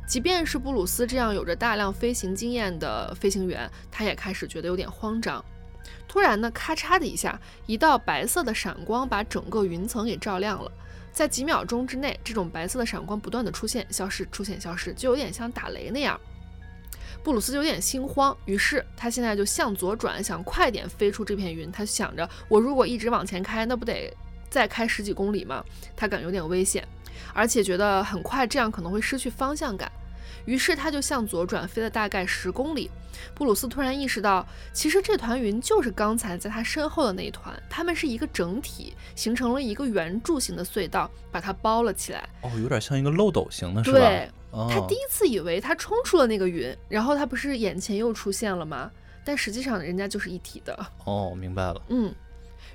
[0.07, 5.42] 即便是布鲁斯这样有着大量飞行经验的飞行员，他也开始觉得有点慌张。
[6.07, 10.70] 突然呢，咔嚓的一下，一道白色的闪光把整个云层给照亮了。
[11.12, 16.20] 在几秒钟之内，这种白色的闪光不断的出现、消失、出现、消失，就有点像打雷那样。
[17.24, 21.72] 布鲁斯有点心慌，于是他现在就向左转，想快点飞出这片云。
[21.72, 24.14] 他想着，我如果一直往前开，那不得
[24.50, 25.64] 再开十几公里吗？
[25.96, 26.86] 他感觉有点危险，
[27.32, 29.90] 而且觉得很快这样可能会失去方向感。
[30.44, 32.90] 于是他就向左转，飞了大概十公里。
[33.34, 42.28] 布鲁斯突然意识到，其实这团云就是刚才在他身后的那一团，它们是一个整体，形成了一个圆柱形的隧道，把它包了起来。
[42.42, 43.98] 哦，有点像一个漏斗形的，是吧？
[43.98, 44.28] 对，哦
[44.70, 48.90] 他第一次以为他冲出了那个云，然后他不是眼前又出现了吗？
[49.24, 50.86] 但实际上人家就是一体的。
[51.05, 51.82] 哦，明白了。
[51.88, 52.14] 嗯，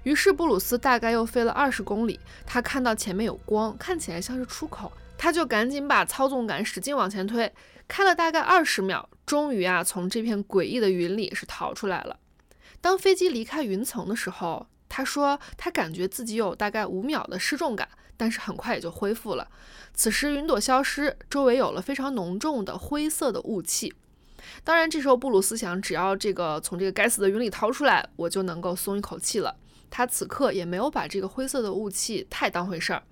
[0.03, 7.51] 于是布鲁斯大概又飞了二十公里，他看到前面有光，看起来像是出口，他就赶紧把操纵杆使劲往前推，
[7.87, 12.17] 开了大概二十秒，终于啊从这片诡异的云里是逃出来了。
[12.81, 17.87] 当飞机离开云层的时候，他说他感觉自己有大概五秒的失重感，
[18.17, 19.47] 但是很快也就恢复了。
[19.93, 23.93] 此时云朵消失，周围有了非常浓重的灰色的雾气。
[24.63, 29.55] 当然，这时候布鲁斯想，只要这个从这个该死的云里逃出来，我就能够松一口气了。
[29.91, 33.03] 他此刻也没有把这个灰色的雾气太当回事儿。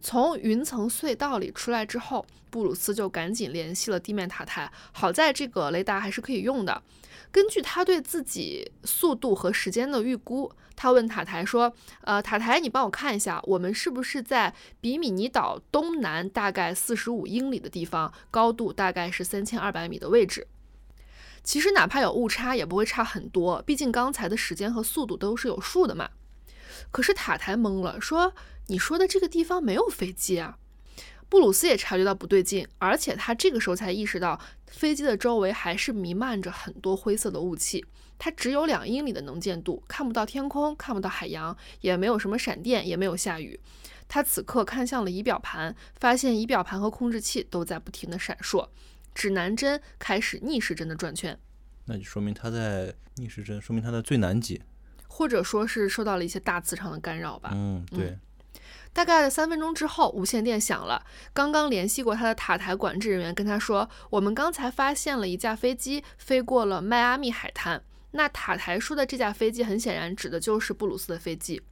[0.00, 4.70] 从云层隧道里出来之后，布鲁斯就赶紧联系了地面塔台。
[4.92, 6.82] 好在这个雷达还是可以用的。
[7.30, 20.46] 根据他对自己速度和时间的预估，他问塔台说：“呃，塔台，你帮我看一下，我们是不是在比米尼岛东南大概四十五英里的地方，高度大概是三千二百米的位置？”
[21.44, 26.10] 其实哪怕有误差，也不会差很多，毕竟刚才的时间和速度都是有数的嘛。
[26.90, 28.34] 可是塔台懵了，说
[28.68, 30.58] ：“你说的这个地方没有飞机啊？”
[31.30, 34.40] 布鲁斯也察觉到不对劲，而且他这个时候才意识到，
[34.70, 37.84] 飞机的周围还是弥漫着很多灰色的雾气。
[38.18, 43.58] 它只有两英里的能见度，看不到天空，看不到海洋，也没有什么闪电，也没有下雨。
[44.08, 48.68] 他此刻看向了仪表盘，发现仪表盘和控制器都在不停的闪烁，
[49.14, 51.38] 指南针开始逆时针的转圈，
[51.84, 54.60] 那就说明它在逆时针，说明它在最南极。
[55.06, 57.50] 或者说是受到了一些大磁场的干扰吧。
[57.52, 58.18] 嗯，对。
[58.98, 61.06] 大概三分钟之后，无线电响了。
[61.32, 67.80] 刚刚联系过他的塔台管制人员跟他说，我们刚才发现了一架飞机飞过了迈阿密海滩。
[68.10, 71.62] 那塔台说的这架飞机，很显然指的就是布鲁斯的飞机。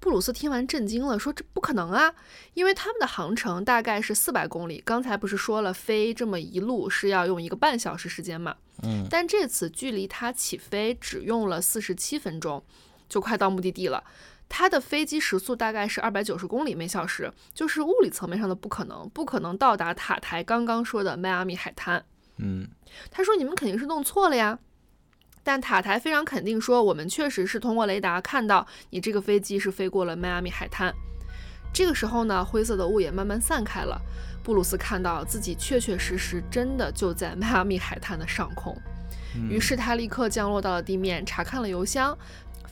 [0.00, 2.14] 布鲁斯听完震惊了，说：“这不可能啊，
[2.54, 4.82] 因为他们的航程大概是四百公里。
[4.82, 8.56] 刚才不是说了，飞这么一路是要用一个半小时时间嘛？
[8.82, 12.64] 嗯，但这次距离他起飞只用了四十七分钟，
[13.12, 14.02] 就快到目的地了。
[14.48, 22.02] 他的飞机时速大概是二百九十公里每小时，就是物理层面上的不可能，不可能到达塔台刚刚说的迈阿密海滩。
[22.38, 22.66] 嗯，
[23.10, 24.58] 他说：“你们肯定是弄错了呀。”
[25.44, 30.94] 但塔台非常肯定说：“我们确实是通过雷达看到你这个飞机是飞过了迈阿密海滩。”
[31.74, 34.00] 这个时候呢，灰色的雾也慢慢散开了。
[34.42, 38.76] 布鲁斯看到自己确确实实真的就在迈阿密海滩的上空，
[39.48, 42.16] 于是他立刻降落到了地面，查看了油箱，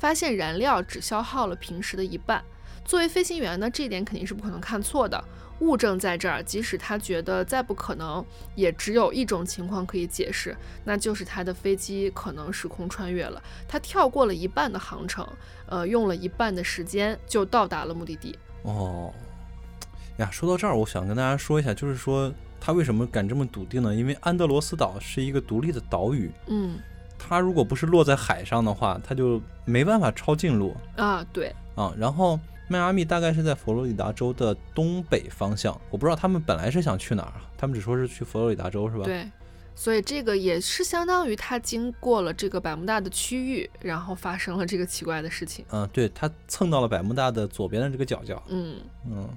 [0.00, 2.42] 发现燃料只消耗了平时的一半。
[2.84, 5.22] 作为飞行员呢，这一点肯定是不可能看错的。
[5.60, 8.24] 物证在这儿，即使他觉得再不可能，
[8.54, 15.28] 也只有一种情况可以解释，那就是他的飞机可能时空穿越了，他跳过了一半的航程，
[15.66, 18.38] 呃，用了一半的时间就到达了目的地。
[18.62, 19.12] 哦，
[20.16, 23.94] 呀，说到这儿，我想跟大家说一下，就是说他为什么敢这么笃定呢？
[23.94, 26.78] 因为安德罗斯岛是一个独立的岛屿，嗯
[27.22, 31.92] 它如果不是落在海上的话，它就没办法超近路啊，对，啊。
[31.98, 39.04] 然后迈阿密大概是在佛罗里达州的东北方向，我不知道他们本来是想去哪儿啊，他们只说是去佛罗里达州是吧？
[39.04, 39.28] 对，
[39.74, 45.64] 所以这个也是相当于他经过了这个百慕大的区域，然后发生了这个奇怪的事情。
[45.70, 48.42] 嗯，对，它蹭到了百慕大的左边的这个角角。
[48.48, 49.28] 嗯，嗯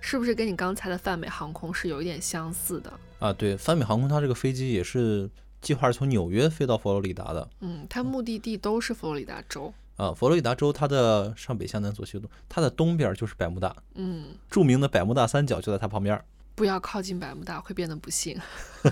[0.00, 2.92] 是不是跟你刚才的泛美航空是有一点相似的？
[3.18, 5.28] 啊，对，泛美航空它这个飞机也是
[5.60, 7.48] 计划是从纽约飞到佛罗里达的。
[7.60, 9.72] 嗯，它目的地都是佛罗里达州。
[9.96, 16.20] 啊，佛罗里达州它的上北下南左西右东，它的东边就是百慕大，嗯，著名的百慕大三角就在它旁边。
[16.54, 18.38] 不要靠近百慕大，会变得不幸。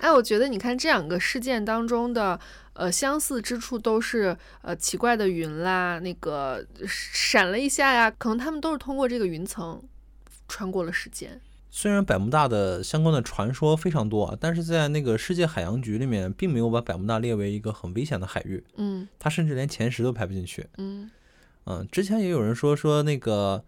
[0.00, 2.38] 哎，我觉得你看这两个事件当中的
[2.72, 9.82] 呃相似之处都是呃奇怪的云啦，那个闪了一下呀，可能他们都是通过这个云层
[10.48, 11.40] 穿过了时间。
[11.74, 20.68] 虽然百慕大的相关的传说非常多啊，但是在那个世界海洋局里面，并没有把百慕大列为一个很危险的海域，嗯它甚至连前十都排不进去。
[20.76, 21.10] 嗯
[21.64, 23.64] 嗯，之前也有人说说那个，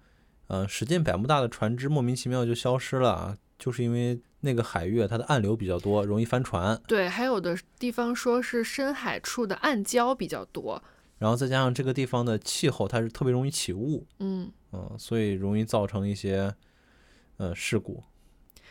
[0.48, 10.82] 呃，驶进百慕大的船只莫名其妙就消失了啊，就是因为那个海域啊它的暗流比较多，容易翻船，对，还有的地方说是深海处的暗礁比较多。
[11.16, 16.54] 然后再加上这个地方的气候它是特别容易起雾，嗯，嗯，所以容易造成一些
[17.36, 18.02] 呃事故。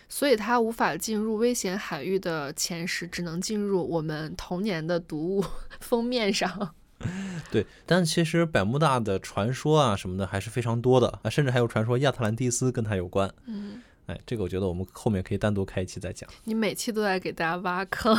[0.09, 5.45] 所以它无法进入危险海域的前十，只能进入我们童年的读物
[5.81, 6.75] 封面上。
[7.51, 13.33] 对，但其实百慕大的传说啊什么的还是非常多的啊，甚至还有传说亚特兰蒂斯跟它有关。
[13.45, 16.29] 嗯哎，这个我觉得我们后面可以单独开一期再讲。
[16.43, 18.17] 你每期都在给大家挖坑，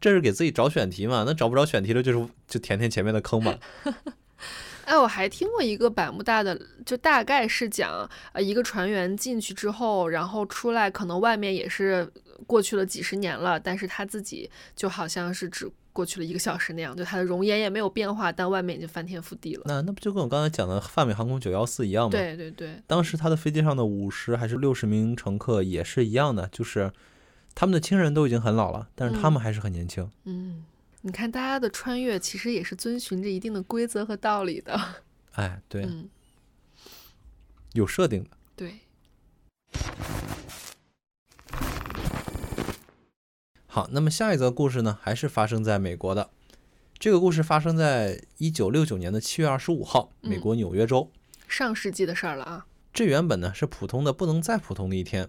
[0.00, 1.24] 这是给自己找选题嘛？
[1.26, 3.58] 那找不着选题了，就是就填填前面的坑吧。
[4.84, 12.10] 哎，我还听过一个百慕大的，就大概是讲，呃，一个船员进去之后，然后出来，可能外面也是
[12.46, 19.62] 过去了几十年了，但是他自己就好像是只过去了一个小时那样，就他的容颜也没有变化，但外面已经翻天覆地了。
[19.66, 22.10] 那那不就跟我刚才讲的泛美航空九幺四一样吗？
[22.10, 26.92] 对对对，当时他的飞机上的五十还是六十名乘客也是一样的，就是
[27.54, 30.10] 他们的亲人都已经很老了，但是他们还是很年轻。
[30.24, 30.64] 嗯。
[31.06, 35.04] 你看，大家的穿越其实也是遵循着一定的规则和道理的。
[35.32, 35.86] 哎，对，
[37.74, 38.30] 有设定的。
[38.56, 38.76] 对。
[43.66, 46.30] 好，那么下一则故事呢，还是发生在美国的。
[46.98, 51.10] 这个故事发生在一九六九年的七月二十五号，美国纽约州。
[51.46, 52.66] 上世纪的事儿了啊。
[52.94, 55.28] 这原本呢是普通的不能再普通的一天。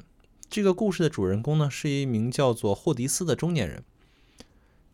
[0.49, 3.83] 这个故事的主人公呢是一名叫做霍迪斯的中年人。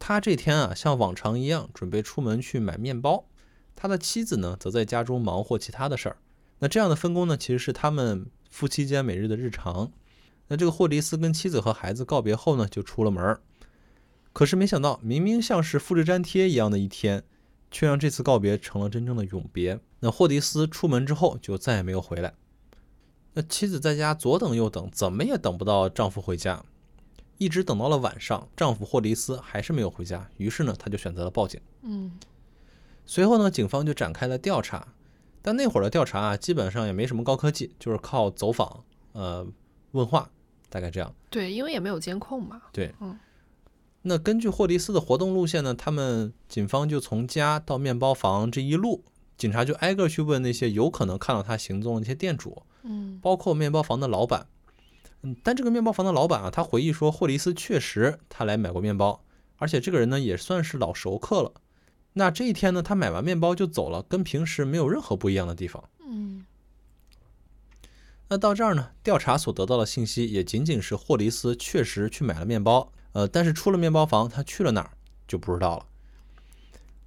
[0.04, 3.26] 他这天啊，像往常一样准备出门去买面包，
[3.76, 6.18] 他的妻子呢，则在家中忙活其他的事儿。
[6.58, 9.92] 那这样的分工呢，其实是他们夫妻间每日的日常。
[10.48, 13.42] 那这个霍迪斯跟妻子和孩子告别后呢，就出了门儿。
[14.34, 17.24] 可是没想到，明明像是复制粘贴一样的一天，
[17.70, 19.80] 却让这次告别成了真正的永别。
[20.00, 22.34] 那霍迪斯出门之后就再也没有回来。
[23.34, 26.66] 那妻子在家左等右等，怎么也等不到丈夫回家。
[27.42, 31.60] 一直等到了晚上，丈夫霍迪斯还是没有回家，于是呢，她就选择了报警。
[31.82, 32.12] 嗯，
[33.04, 34.90] 随后呢，警方就展开了调查，
[35.42, 38.84] 但那会儿的调查啊，基本上也没什么高科技，就是靠走访、
[39.14, 39.44] 呃
[39.94, 40.30] 问话，
[40.70, 41.12] 大概这样。
[41.32, 42.62] 对，因为也没有监控嘛。
[42.72, 43.18] 对，嗯。
[44.04, 49.04] 那根据霍迪斯的活动路线呢，他们警方就从家到面包房这一路，
[49.36, 54.46] 警察就挨个去问那些有可能看到他行踪的那些店主，嗯，包括面包房的老板。
[55.24, 59.24] 嗯，但这个面包房的老板啊，他回忆说，霍利斯确实他来买过面包，
[59.58, 61.54] 而且这个人呢也算是老熟客了。
[62.14, 65.84] 那这一天呢，他买完面包就走了，跟平时没有任何不一样的地方。
[66.06, 66.46] 嗯，
[68.30, 74.92] 那到这儿呢，调查所得到的信息也仅仅是霍利斯确实去买了面包，呃，但是出了面包房，他去了哪儿
[75.28, 75.86] 就不知道了。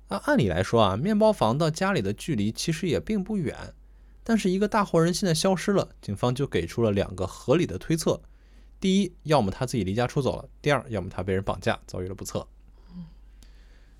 [0.08, 3.74] 那按理来说啊，面包房到家里的距离其实也并不远。
[4.24, 8.20] 但是一个大活人现在消失了，警方就给出了两个合理的推测：
[8.80, 12.48] 第一，要么他自己离家出走了；第二，要么他被人绑架，遭遇了不测。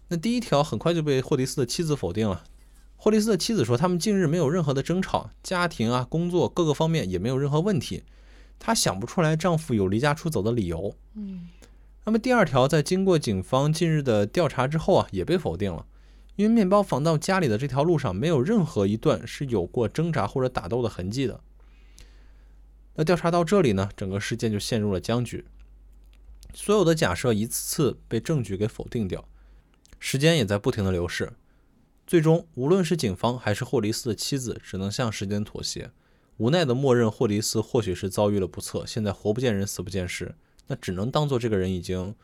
[0.09, 2.45] 那第一条很快就被霍迪斯的妻子否定了。
[2.97, 8.03] 霍迪斯的妻子说，他们近日没有任何的争吵，家庭啊、工作各个方面也没有任何问题，
[8.59, 10.95] 她想不出来丈夫有离家出走的理由。
[11.15, 11.49] 嗯。
[12.07, 15.87] 那么第二条，在经过警方近日的调查之后啊，也被否定了。
[16.37, 21.41] 因为面包房到家里的这条路上没有任何一段是有过挣扎或者打斗的痕迹的。
[22.95, 25.45] 那调查到这里呢，整个事件就陷入了僵局。
[26.53, 29.29] 所有的假设一次次被证据给否定掉，
[29.99, 31.33] 时间也在不停的流逝。
[32.07, 35.91] 最终，无论是警方还是霍迪斯的妻子，只能向时间妥协，
[36.37, 40.35] 无奈的默认霍迪斯或许是遭遇了不测，现在活不见人，死不见尸，
[40.67, 42.15] 那只能当做这个人已经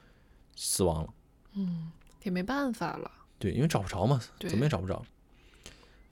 [0.55, 1.09] 死亡了。
[1.55, 1.91] 嗯，
[2.23, 3.11] 也没办法了。
[3.41, 5.05] 对，因为找不着嘛，怎么也找不着。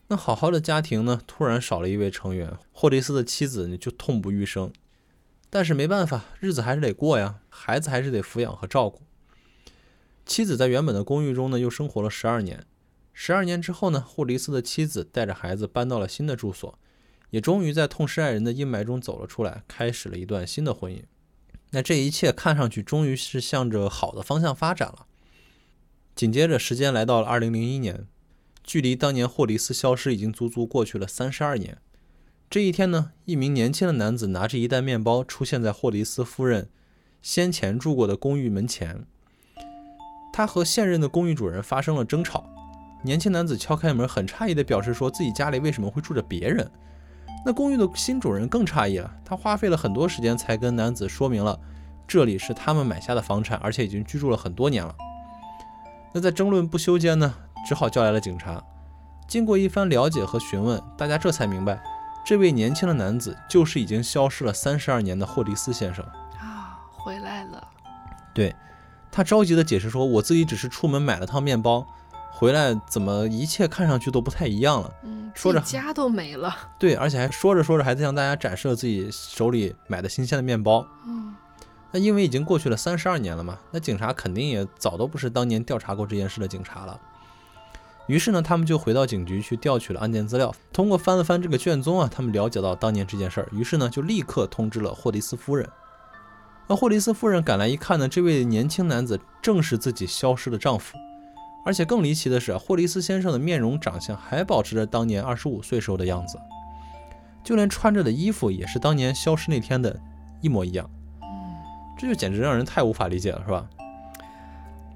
[0.08, 4.72] 那好好的家庭呢，突然少了一位成员，霍利斯的妻子呢就痛不欲生。
[5.50, 9.02] 但是没办法，日子还是得过呀，孩子还是得抚养和照顾。
[10.24, 12.64] 妻子在原本的公寓中呢，又生活了十二年。
[13.12, 16.78] 十二年之后呢，霍利斯的妻子带着孩子搬到了新的住所，
[17.30, 21.02] 也终于在痛失爱人的阴霾中走了出来，开始了一段新的婚姻。
[21.72, 25.06] 那这一切看上去终于是向着好的方向发展了。
[26.18, 28.04] 紧接着，时间来到了二零零一年，
[28.64, 31.78] 距离当年霍迪斯消失已经足足过去了三十二年。
[32.50, 36.70] 这一天呢，一名年轻的男子拿着一袋面包出现在霍迪斯夫人
[37.22, 39.06] 先前住过的公寓门前。
[40.32, 42.50] 他和现任的公寓主人发生了争吵。
[43.04, 46.68] 年轻男子敲开门，很诧异地表示说自己家里为什么会住着别人。
[47.46, 51.60] 那公寓的新主人更诧异了，他花费了很多时间才跟男子说明了
[52.08, 54.92] 这里是他们买下的房产，而且已经居住了很多年了。
[56.12, 57.34] 那在争论不休间呢，
[57.66, 58.62] 只好叫来了警察。
[59.26, 61.82] 经过一番了解和询问，大家这才明白，
[62.24, 66.04] 这位年轻的男子就是已经消失了三十二年的霍迪斯先生
[66.40, 67.68] 啊，回来了。
[68.32, 68.54] 对，
[69.10, 71.86] 他着急地解释说：“我自己只是出门买了趟面包，
[72.30, 76.56] 回来怎么一切看上去都不太一样了？”嗯，说着家都没了。
[76.78, 80.86] 对，而且还说着说着还在向大家展示了自己手里买的新鲜的面包。
[81.06, 81.34] 嗯。
[81.90, 87.00] 那因为已经过去了三十二年了嘛，那警察肯定也早都不是当年调查过这件事的警察了。
[88.06, 90.54] 于是呢，他们就回到警局去调取了案件资料。
[90.72, 95.68] 通过翻了翻这个卷宗啊，他们了解到当年这件事儿，于是呢，就立刻通知了霍迪斯夫人。
[96.66, 100.96] 那霍迪斯夫人赶来一看呢，这位年轻男子正是自己消失的丈夫。
[101.66, 106.38] 而且更离奇的是，霍迪斯先生的面容长相还保持着当年二十五岁时候的样子，
[107.44, 109.98] 就连穿着的衣服也是当年消失那天的
[110.40, 110.88] 一模一样。
[111.98, 113.66] 这就简直让人太无法理解了，是吧？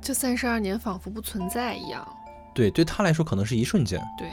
[0.01, 2.07] 这三十二年仿佛不存在一样。
[2.55, 4.01] 对，对他来说可能是一瞬间。
[4.17, 4.29] 对，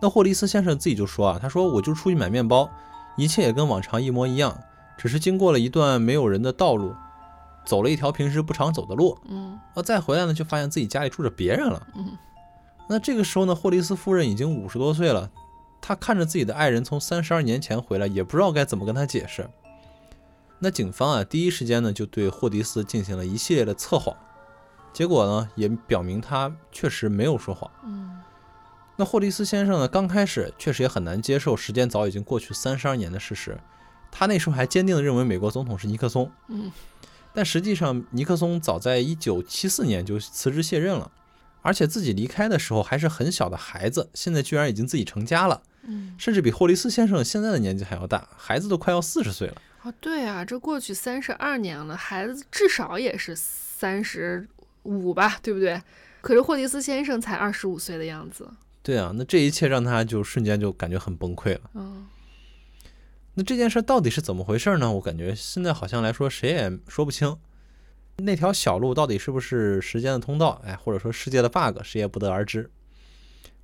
[0.00, 2.68] 那霍利斯先生自己就说啊，他说我就出去买面包，
[3.16, 4.56] 一切也跟往常一模一样，
[4.96, 6.94] 只是经过了一段没有人的道路，
[7.64, 11.86] 走了一条平时不常走的路，嗯啊，再回来呢，就发现自己家里住着别人了。
[11.94, 12.16] 嗯
[12.88, 15.30] 那这个时候呢，霍利斯夫人已经五十多岁了，
[15.80, 19.48] 她看着自己的爱人从三十二年前回来，也不知道该怎么跟他解释。
[20.64, 24.16] 那警方啊，第一时间呢就对霍迪斯进行了一系列的测谎，
[24.92, 27.68] 结果呢也表明他确实没有说谎。
[27.84, 28.20] 嗯
[28.94, 33.58] 那霍迪斯先生呢，刚开始确实也很难接受时间早已经过去三十二年的事实，
[34.12, 36.70] 他那时候还坚定地认为美国总统是尼克松，嗯
[37.34, 41.10] 但实际上尼克松早在一九七四年就辞职卸任了，
[41.62, 49.54] 而且自己离开的时候还是很小的孩子，现在居然已经自己成家了，嗯，甚至比霍迪斯先生现在的年纪还要大，孩子都快要四十岁了。
[49.82, 54.48] 哦，对啊，这过去三十二年了，孩子至少也是三十
[54.84, 55.80] 五吧，对不对？
[56.20, 58.48] 可是霍迪斯先生才二十五岁的样子。
[58.82, 61.70] 对啊，那这一切让他就瞬间就感觉很崩溃了。
[61.74, 62.06] 嗯
[63.34, 64.92] 那这件事到底是怎么回事呢？
[64.92, 67.34] 我感觉现在好像来说谁也说不清。
[68.18, 70.60] 那条小路到底是不是时间的通道？
[70.66, 72.70] 哎，或者说世界的 bug，谁也不得而知。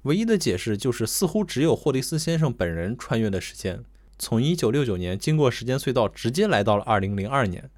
[0.03, 3.85] 唯一的解释就是，似乎只有霍迪斯先生本人穿越的时间，
[4.19, 7.71] 从1969年经过时间隧道，直接来到了2002年。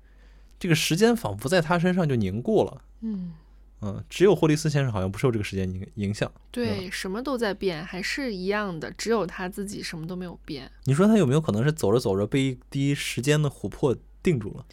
[0.59, 2.83] 这个时间仿佛在他身上就凝固了。
[3.01, 3.33] 嗯，
[3.81, 6.31] 嗯，只有霍利斯先生好像不受这个时间影影响。
[6.51, 10.71] 对，什么都在变，还是一样的，只有他自己什么都没有变。
[10.85, 14.67] 你说他有没有可能是走着走着被一滴时间的琥珀定住了？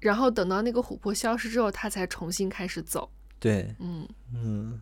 [0.00, 3.08] 然后等到那个琥珀消失之后，他才重新开始走。
[3.38, 4.80] 对，嗯，嗯，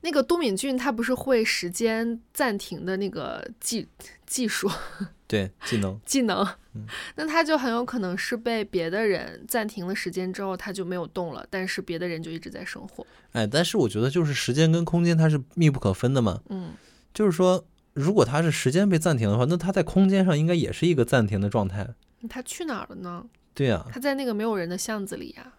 [0.00, 3.86] 那个都敏俊他不是会时间暂停的那个技
[4.26, 4.70] 技术
[5.26, 5.98] 对，技能。
[6.06, 6.86] 技能，嗯
[7.16, 13.04] 那他就很有可能是被别的人暂停了时间之后，他就没有动了，但是别的人就一直在生活。
[13.32, 16.40] 哎，但是我觉得就是时间跟空间它是密不可分的嘛。
[16.48, 16.74] 嗯，
[17.12, 21.88] 就是说，如果他是时间被暂停的话，那他在空间上应该也是一个暂停的状态。
[22.28, 23.24] 他去哪儿了呢？
[23.52, 25.52] 对呀、他在那个没有人的巷子里呀、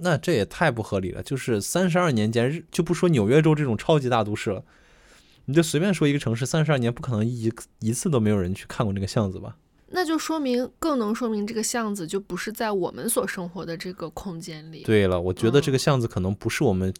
[0.00, 1.22] 那这也太不合理了。
[1.22, 4.64] 就是三十二年间，日就不说纽约州这种超级大都市了，
[5.46, 9.56] 你就随便说一个城市，三十二年不可能一一次都没有人去看过那个巷子吧？
[9.92, 14.84] 那就说明更能说明这个巷子就不是在我们所生活的这个空间里。
[14.84, 16.94] 对了，我觉得这嗯个巷子可能不是我们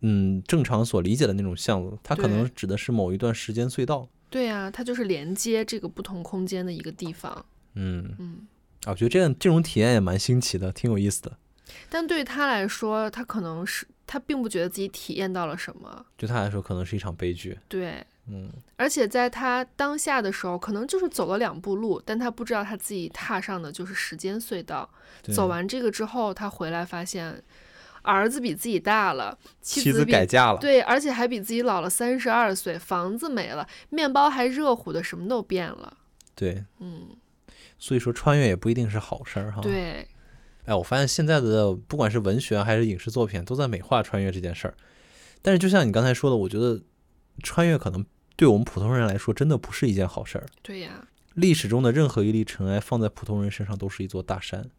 [0.00, 4.08] 嗯正常所理解的那种巷子，它可能指的是某一段时间隧道。
[4.30, 7.46] 对呀、它就是连接这个不同空间的一个地方。
[7.74, 8.38] 嗯，嗯，
[8.84, 11.38] 啊，我觉得这样这种体验也蛮新奇的，挺有意思的。
[11.88, 16.04] 但对他来说，他可能是他并不觉得自己体验到了什么。
[16.16, 17.58] 对他来说，可能是一场悲剧。
[17.68, 24.88] 对，嗯，而且在他当下的时候，可能就是走了两步路，但他不知道他自己踏上的就是时间隧道。
[25.32, 27.42] 走完这个之后，他回来发现
[28.02, 30.58] 儿子比自己大了，妻妻子改嫁了。
[30.58, 35.96] 对，而且还比自己老了三十二岁，房子没了，面包还热乎的，什么都变了。
[36.34, 37.16] 对，嗯，
[37.78, 40.06] 所以说穿越也不一定是好事儿哈。，对，
[40.64, 44.74] 哎，我发现现在的不管是文学还是影视作品，都在美化穿越这件事儿。
[45.42, 46.80] 但是就像你刚才说的，我觉得
[47.42, 48.04] 穿越可能
[48.36, 50.46] 对我们普通人来说，真的不是一件好事儿。
[50.62, 51.06] 对呀。
[51.34, 54.70] 历史中的任何一粒尘埃放在普通人身上都是一座大山。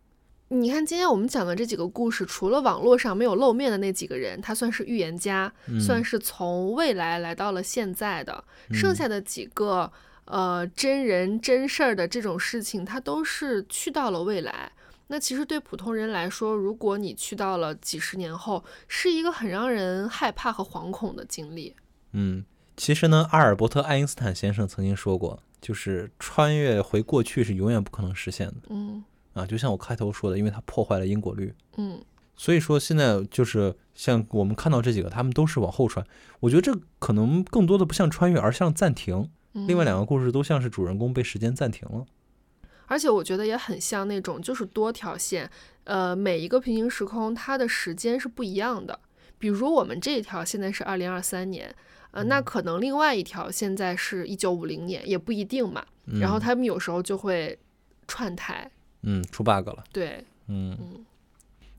[0.47, 8.43] 你看，今天我们讲的这几个故事，除了网络上没有露面的那几个人，他算是预言家，嗯算是从未来来到了现在的。
[8.71, 9.91] 剩下的几个，
[10.25, 14.71] 呃，真人真事儿的这种事情，他都是去到了未来。
[15.07, 21.75] 那其实对普通人来说，如果你去到了几十年后，是一个很让人害怕和惶恐的经历。
[22.13, 22.43] 嗯，
[22.75, 29.03] 其实呢，阿尔伯特·爱因斯坦先生曾经说过，就是穿越回过去是永远不可能实现的嗯
[29.33, 29.45] 啊。
[29.45, 31.53] 就像我开头说的，因为它破坏了因果律。
[31.77, 32.01] 嗯，
[32.35, 36.05] 所以说现在就是像我们看到这几个，他们都是往后穿。
[36.39, 39.29] 我觉得这可能更多的不像穿越，而像暂停。
[39.53, 42.05] 嗯另外两个故事都像是主人公被时间暂停了。
[42.87, 45.49] 而且我觉得也很像那种就是多条线，
[45.85, 48.99] 呃，每一个平行时空它的时间是不一样的。
[49.37, 51.73] 比如我们这一条现在是二零二三年，
[52.11, 55.85] 呃，那可能另外一条现在是一九五零年，也不一定嘛。
[56.05, 57.57] 嗯、然后他们有时候就会
[58.07, 58.71] 串台，
[59.01, 59.83] 嗯出 bug 了。
[59.91, 61.05] 对，嗯嗯，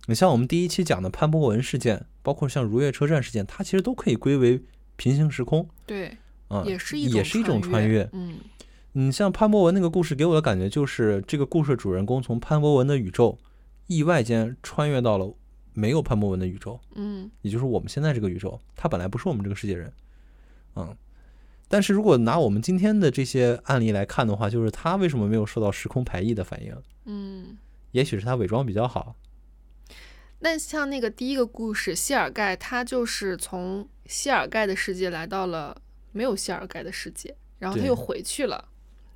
[0.07, 4.61] 你像我们第一期讲的潘博文事件，包括像如月车站事件，它其实都可以归为
[4.97, 6.17] 平行时空，对，
[6.49, 8.09] 啊、也是一也是一种穿穿越。
[8.13, 8.39] 嗯
[8.99, 13.39] 你像潘博文那个故事，给我的感觉就是这个故事主人公从潘博文的宇宙
[13.89, 15.35] 意外间穿越到了
[15.75, 19.93] 没有潘博文的宇宙，嗯也就是我们现在这个宇宙，他本来不是我们这个世界人，
[20.77, 20.97] 嗯。
[21.69, 26.75] 但是如果拿我们今天的这些案例来看的话，就是他为什么没有受到时空排异的反应？
[27.05, 27.59] 嗯。
[27.91, 29.15] 也许是他伪装比较好。
[30.39, 35.77] 那像那个第一个故事，谢尔盖他就是从谢尔盖的世界来到了
[36.13, 38.69] 没有谢尔盖的世界，然后他又回去了，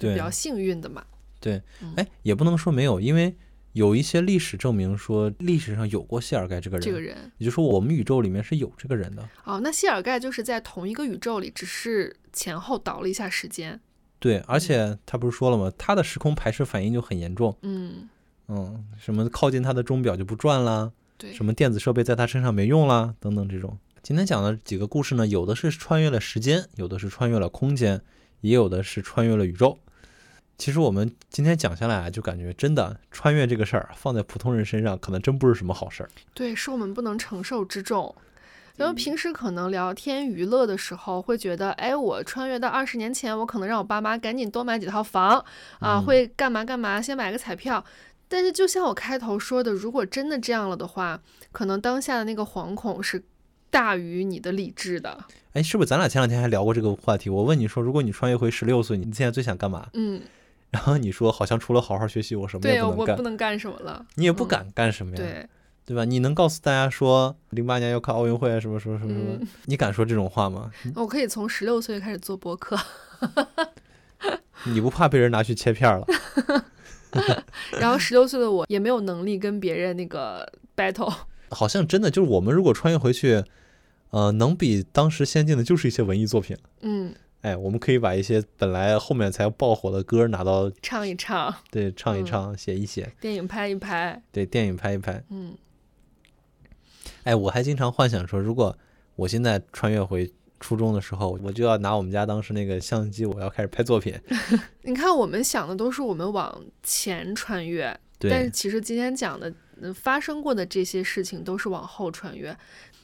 [0.08, 1.04] 比较幸运的嘛。
[1.38, 3.34] 对嗯，哎，也不能说没有，因为
[3.72, 9.26] 有一些历史证明说历史上有过谢尔盖这个人，这个人也就是说我们宇宙里面是有这个人的。
[9.44, 13.80] 哦，那谢尔盖就是在同一个宇宙里，只是前后倒了一下时间。
[14.18, 15.72] 对，而且他不是说了吗？
[15.78, 18.06] 他的时空排斥反应就很严重，嗯，
[18.48, 23.78] 嗯，什么靠近他的钟表就不转啦，对，什么电子设备在他身上没用啦，等等这种。
[24.02, 28.02] 今天讲的几个故事呢，有的是穿越了时间，有的是穿越了空间，
[28.42, 29.78] 也有的是穿越了宇宙。
[30.60, 36.10] 其实我们今天讲下来啊，就感觉真的穿越这个事儿放在普通人身上，可能真不是什么好事儿。
[36.34, 38.14] 对，是我们不能承受之重。
[38.76, 45.38] 因嗯为平时可能聊天娱乐的时候，会觉得，哎，我穿越到二十年前，我可能让我爸妈赶紧多买几套房
[45.78, 47.82] 啊，嗯会干嘛干嘛，先买个彩票。
[48.28, 51.20] 但是就像我开头说的，如果真的这样了的话，
[51.52, 53.22] 可能当下的那个惶恐是
[53.70, 55.24] 大于你的理智的。
[55.54, 57.28] 哎，是不是咱俩前两天还聊过这个话题？
[57.30, 59.88] 我问你说，如果你穿越回十六岁，你现在最想干嘛？
[59.94, 60.22] 嗯，
[60.70, 63.22] 然后你说，好像除了好好学习，我什么对，也不能干我不。
[63.22, 63.96] 能干什么了。
[64.00, 65.16] 嗯你也不敢干什么呀？
[65.16, 65.48] 对，
[65.86, 66.04] 对吧？
[66.04, 69.36] 你能告诉大家说，零八年要看奥运会啊，什么什么什么什么？
[69.40, 70.70] 嗯你敢说这种话吗？
[70.94, 72.78] 我可以从十六岁开始做播客，
[74.64, 76.06] 你不怕被人拿去切片儿了？
[77.80, 81.12] 然后十六岁的我也没有能力跟别人那个 battle。
[81.50, 83.42] 好像真的就是我们如果穿越回去，
[84.10, 86.56] 呃，能比当时先进的就是一些文艺作品。
[86.82, 87.12] 嗯，
[87.42, 94.22] 哎，我们可以把一些本来后面才爆火的歌拿到唱一唱，对唱一嗯唱、写一写，电影拍一拍。
[94.30, 95.24] 对电影拍一拍。
[95.30, 95.56] 嗯
[97.24, 98.76] 哎，我还经常幻想说，如果
[99.16, 104.14] 我现在穿越回初中的时候，我就要拿我们家当时那个相机，我要开始拍作品。
[104.82, 112.54] 你看，我们想的都是我们往前穿越，但是，其实今天讲的、呃发生过的这些事情都是往后穿越。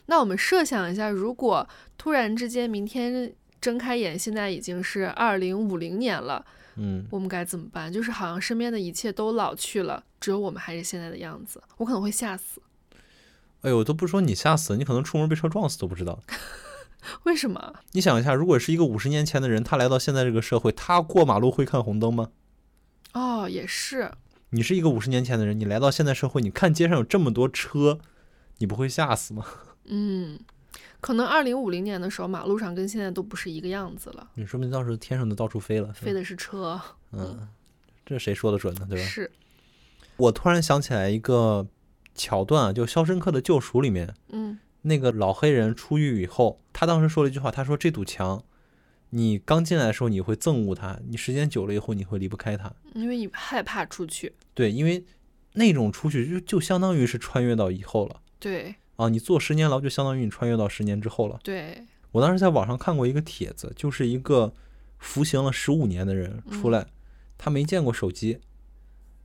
[0.06, 1.66] 那我们设想一下，如果
[1.96, 6.44] 突然之间明天睁开眼，现在已经是二零五零年了，
[6.76, 7.92] 嗯，我们该怎么办？
[7.92, 12.60] 就是好像身边的一切都老去了，只有我们还是现在的样子，我可能会吓死。
[13.62, 16.20] 哎呦，我都不说你吓死，你可能出门被车撞死都不知道。
[17.24, 17.74] 为什么？
[17.92, 22.30] 你想一下，如果是一个五十年前的人，他来到现在这个社会，他过马路会看红灯吗？
[23.12, 24.10] 哦，也是，
[24.50, 27.98] 你是一个五十年前的人，你来到现在社会，你看街上有这么多车，
[28.58, 29.44] 你不会吓死吗？
[29.84, 30.38] 嗯，
[31.06, 35.92] 可能二零五零年的时候，马路上跟现在都不是一个样子了，你说不定到时候天上都到处飞了。
[35.92, 36.80] 飞的是车，
[37.12, 37.46] 嗯，
[38.04, 38.88] 这谁说的准呢？
[38.90, 39.06] 对吧？
[39.06, 39.30] 是，
[40.16, 41.64] 我突然想起来一个
[42.16, 48.42] 桥段啊，就《肖申克的救赎》里面，嗯那个老黑人出狱以后，他当时说了一句话，他说：“这堵墙，
[49.10, 52.72] 你刚进来的时候你会憎恶它，你时间久了以后你会离不开它。
[52.94, 55.04] 因为你害怕出去，对，因为
[55.52, 61.38] 那种出去就就相当于是穿越到以后了对啊，你坐十年牢就相当于你穿越到十年之后了。
[61.42, 64.52] 对，我当时在网上看过一个帖子，就是一个
[64.98, 66.86] 服刑了十五年的人出来，
[67.36, 68.40] 他没见过手机，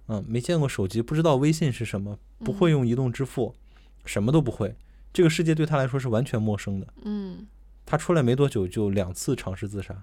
[0.08, 3.56] 嗯，没见过手机，不知道微信是什么，不会用移动支付，
[4.04, 4.76] 什么都不会，
[5.14, 6.88] 这个世界对他来说是完全陌生的。
[7.04, 7.48] 嗯，
[7.86, 9.96] 他出来没多久就两次尝试自杀，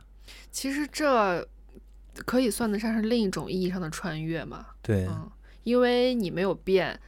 [0.51, 1.47] 其实这
[2.25, 5.31] 可以算得上是另一种意义上的穿越嘛，对，嗯，
[5.65, 6.99] 因为你没有变，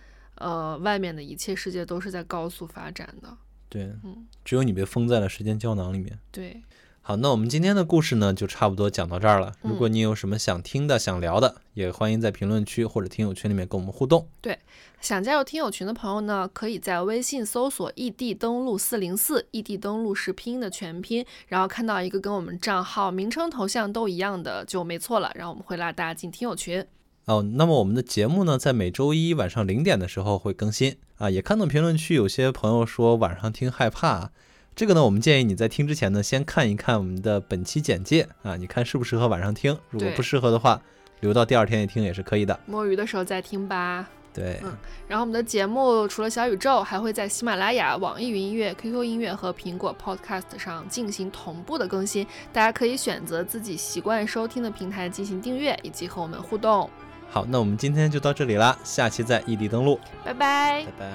[0.41, 3.37] 呃，外面的一切世界都是在高速发展的，
[3.69, 6.19] 对嗯，只有你被封在了时间胶囊里面。
[6.33, 6.63] 对，
[7.03, 9.53] 好，那我们今天的故事呢，就差不多讲到这儿了。
[9.63, 14.27] 如果你有什么想听的、想聊的，也欢迎在评论区或者听友群里面跟我们互动。
[14.41, 14.59] 对
[15.01, 26.87] 想加入听友群的朋友呢，可以在微信搜索“异地登录四零四”，异地登录是拼音的全拼，然后看到一个跟我们账号名称、头像都一样的就没错了，然后我们会拉大家进听友群。
[27.31, 31.31] 哦，那么我们的节目呢，在每周一晚上零点的时候会更新啊。
[31.31, 34.31] 也看到评论区有些朋友说晚上听害怕啊，
[34.75, 39.79] 这个呢，我们建议你在听之前呢，先看一看我们的本期简介啊，你看适不适合晚上听。
[39.91, 40.83] 如果不适合的话，
[41.21, 42.59] 留到第二天一听也是可以的。
[42.67, 44.09] 摸鱼的时候再听吧。
[44.35, 44.77] 对，嗯
[45.07, 52.27] 然后我们的节目除了小宇宙，还会在喜马拉雅、网易云音乐、QQ 音乐和苹果 Podcast 上进行同步的更新。
[52.53, 56.91] 大家可以选择自己习惯收听的平台进行订阅，以及和我们互动。
[57.33, 61.11] 好，那我们今天就到这里啦，下期再异地登录，拜拜，拜拜。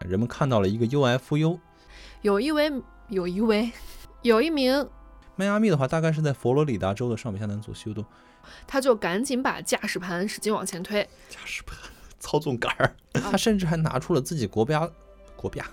[0.00, 1.58] 人们看到了一个 UFO，
[2.20, 2.70] 有一位，
[3.08, 3.72] 有一位，
[4.20, 4.86] 有一名。
[5.36, 8.04] 迈阿密的话，大概是在佛罗里达州的上北下南左西右东。
[8.66, 11.76] 他就赶紧把驾驶盘使劲往前推，驾驶盘、
[12.18, 14.90] 操纵杆儿，他甚至还拿出了自己国标
[15.36, 15.64] 国标，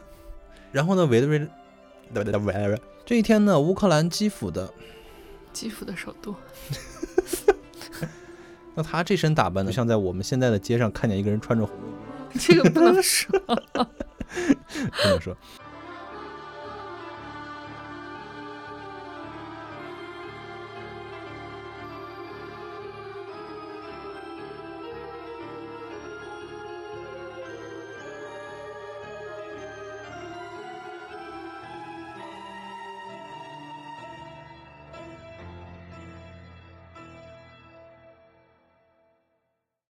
[0.72, 4.74] 然后呢，围着围着，这一天呢，乌克兰基辅的
[5.54, 6.36] 基辅的首都。
[8.76, 11.76] 那他这身打扮呢，像在我们现在的街上看见一个人穿着红，
[12.40, 13.58] 这个不能说， 不
[15.04, 15.36] 能说。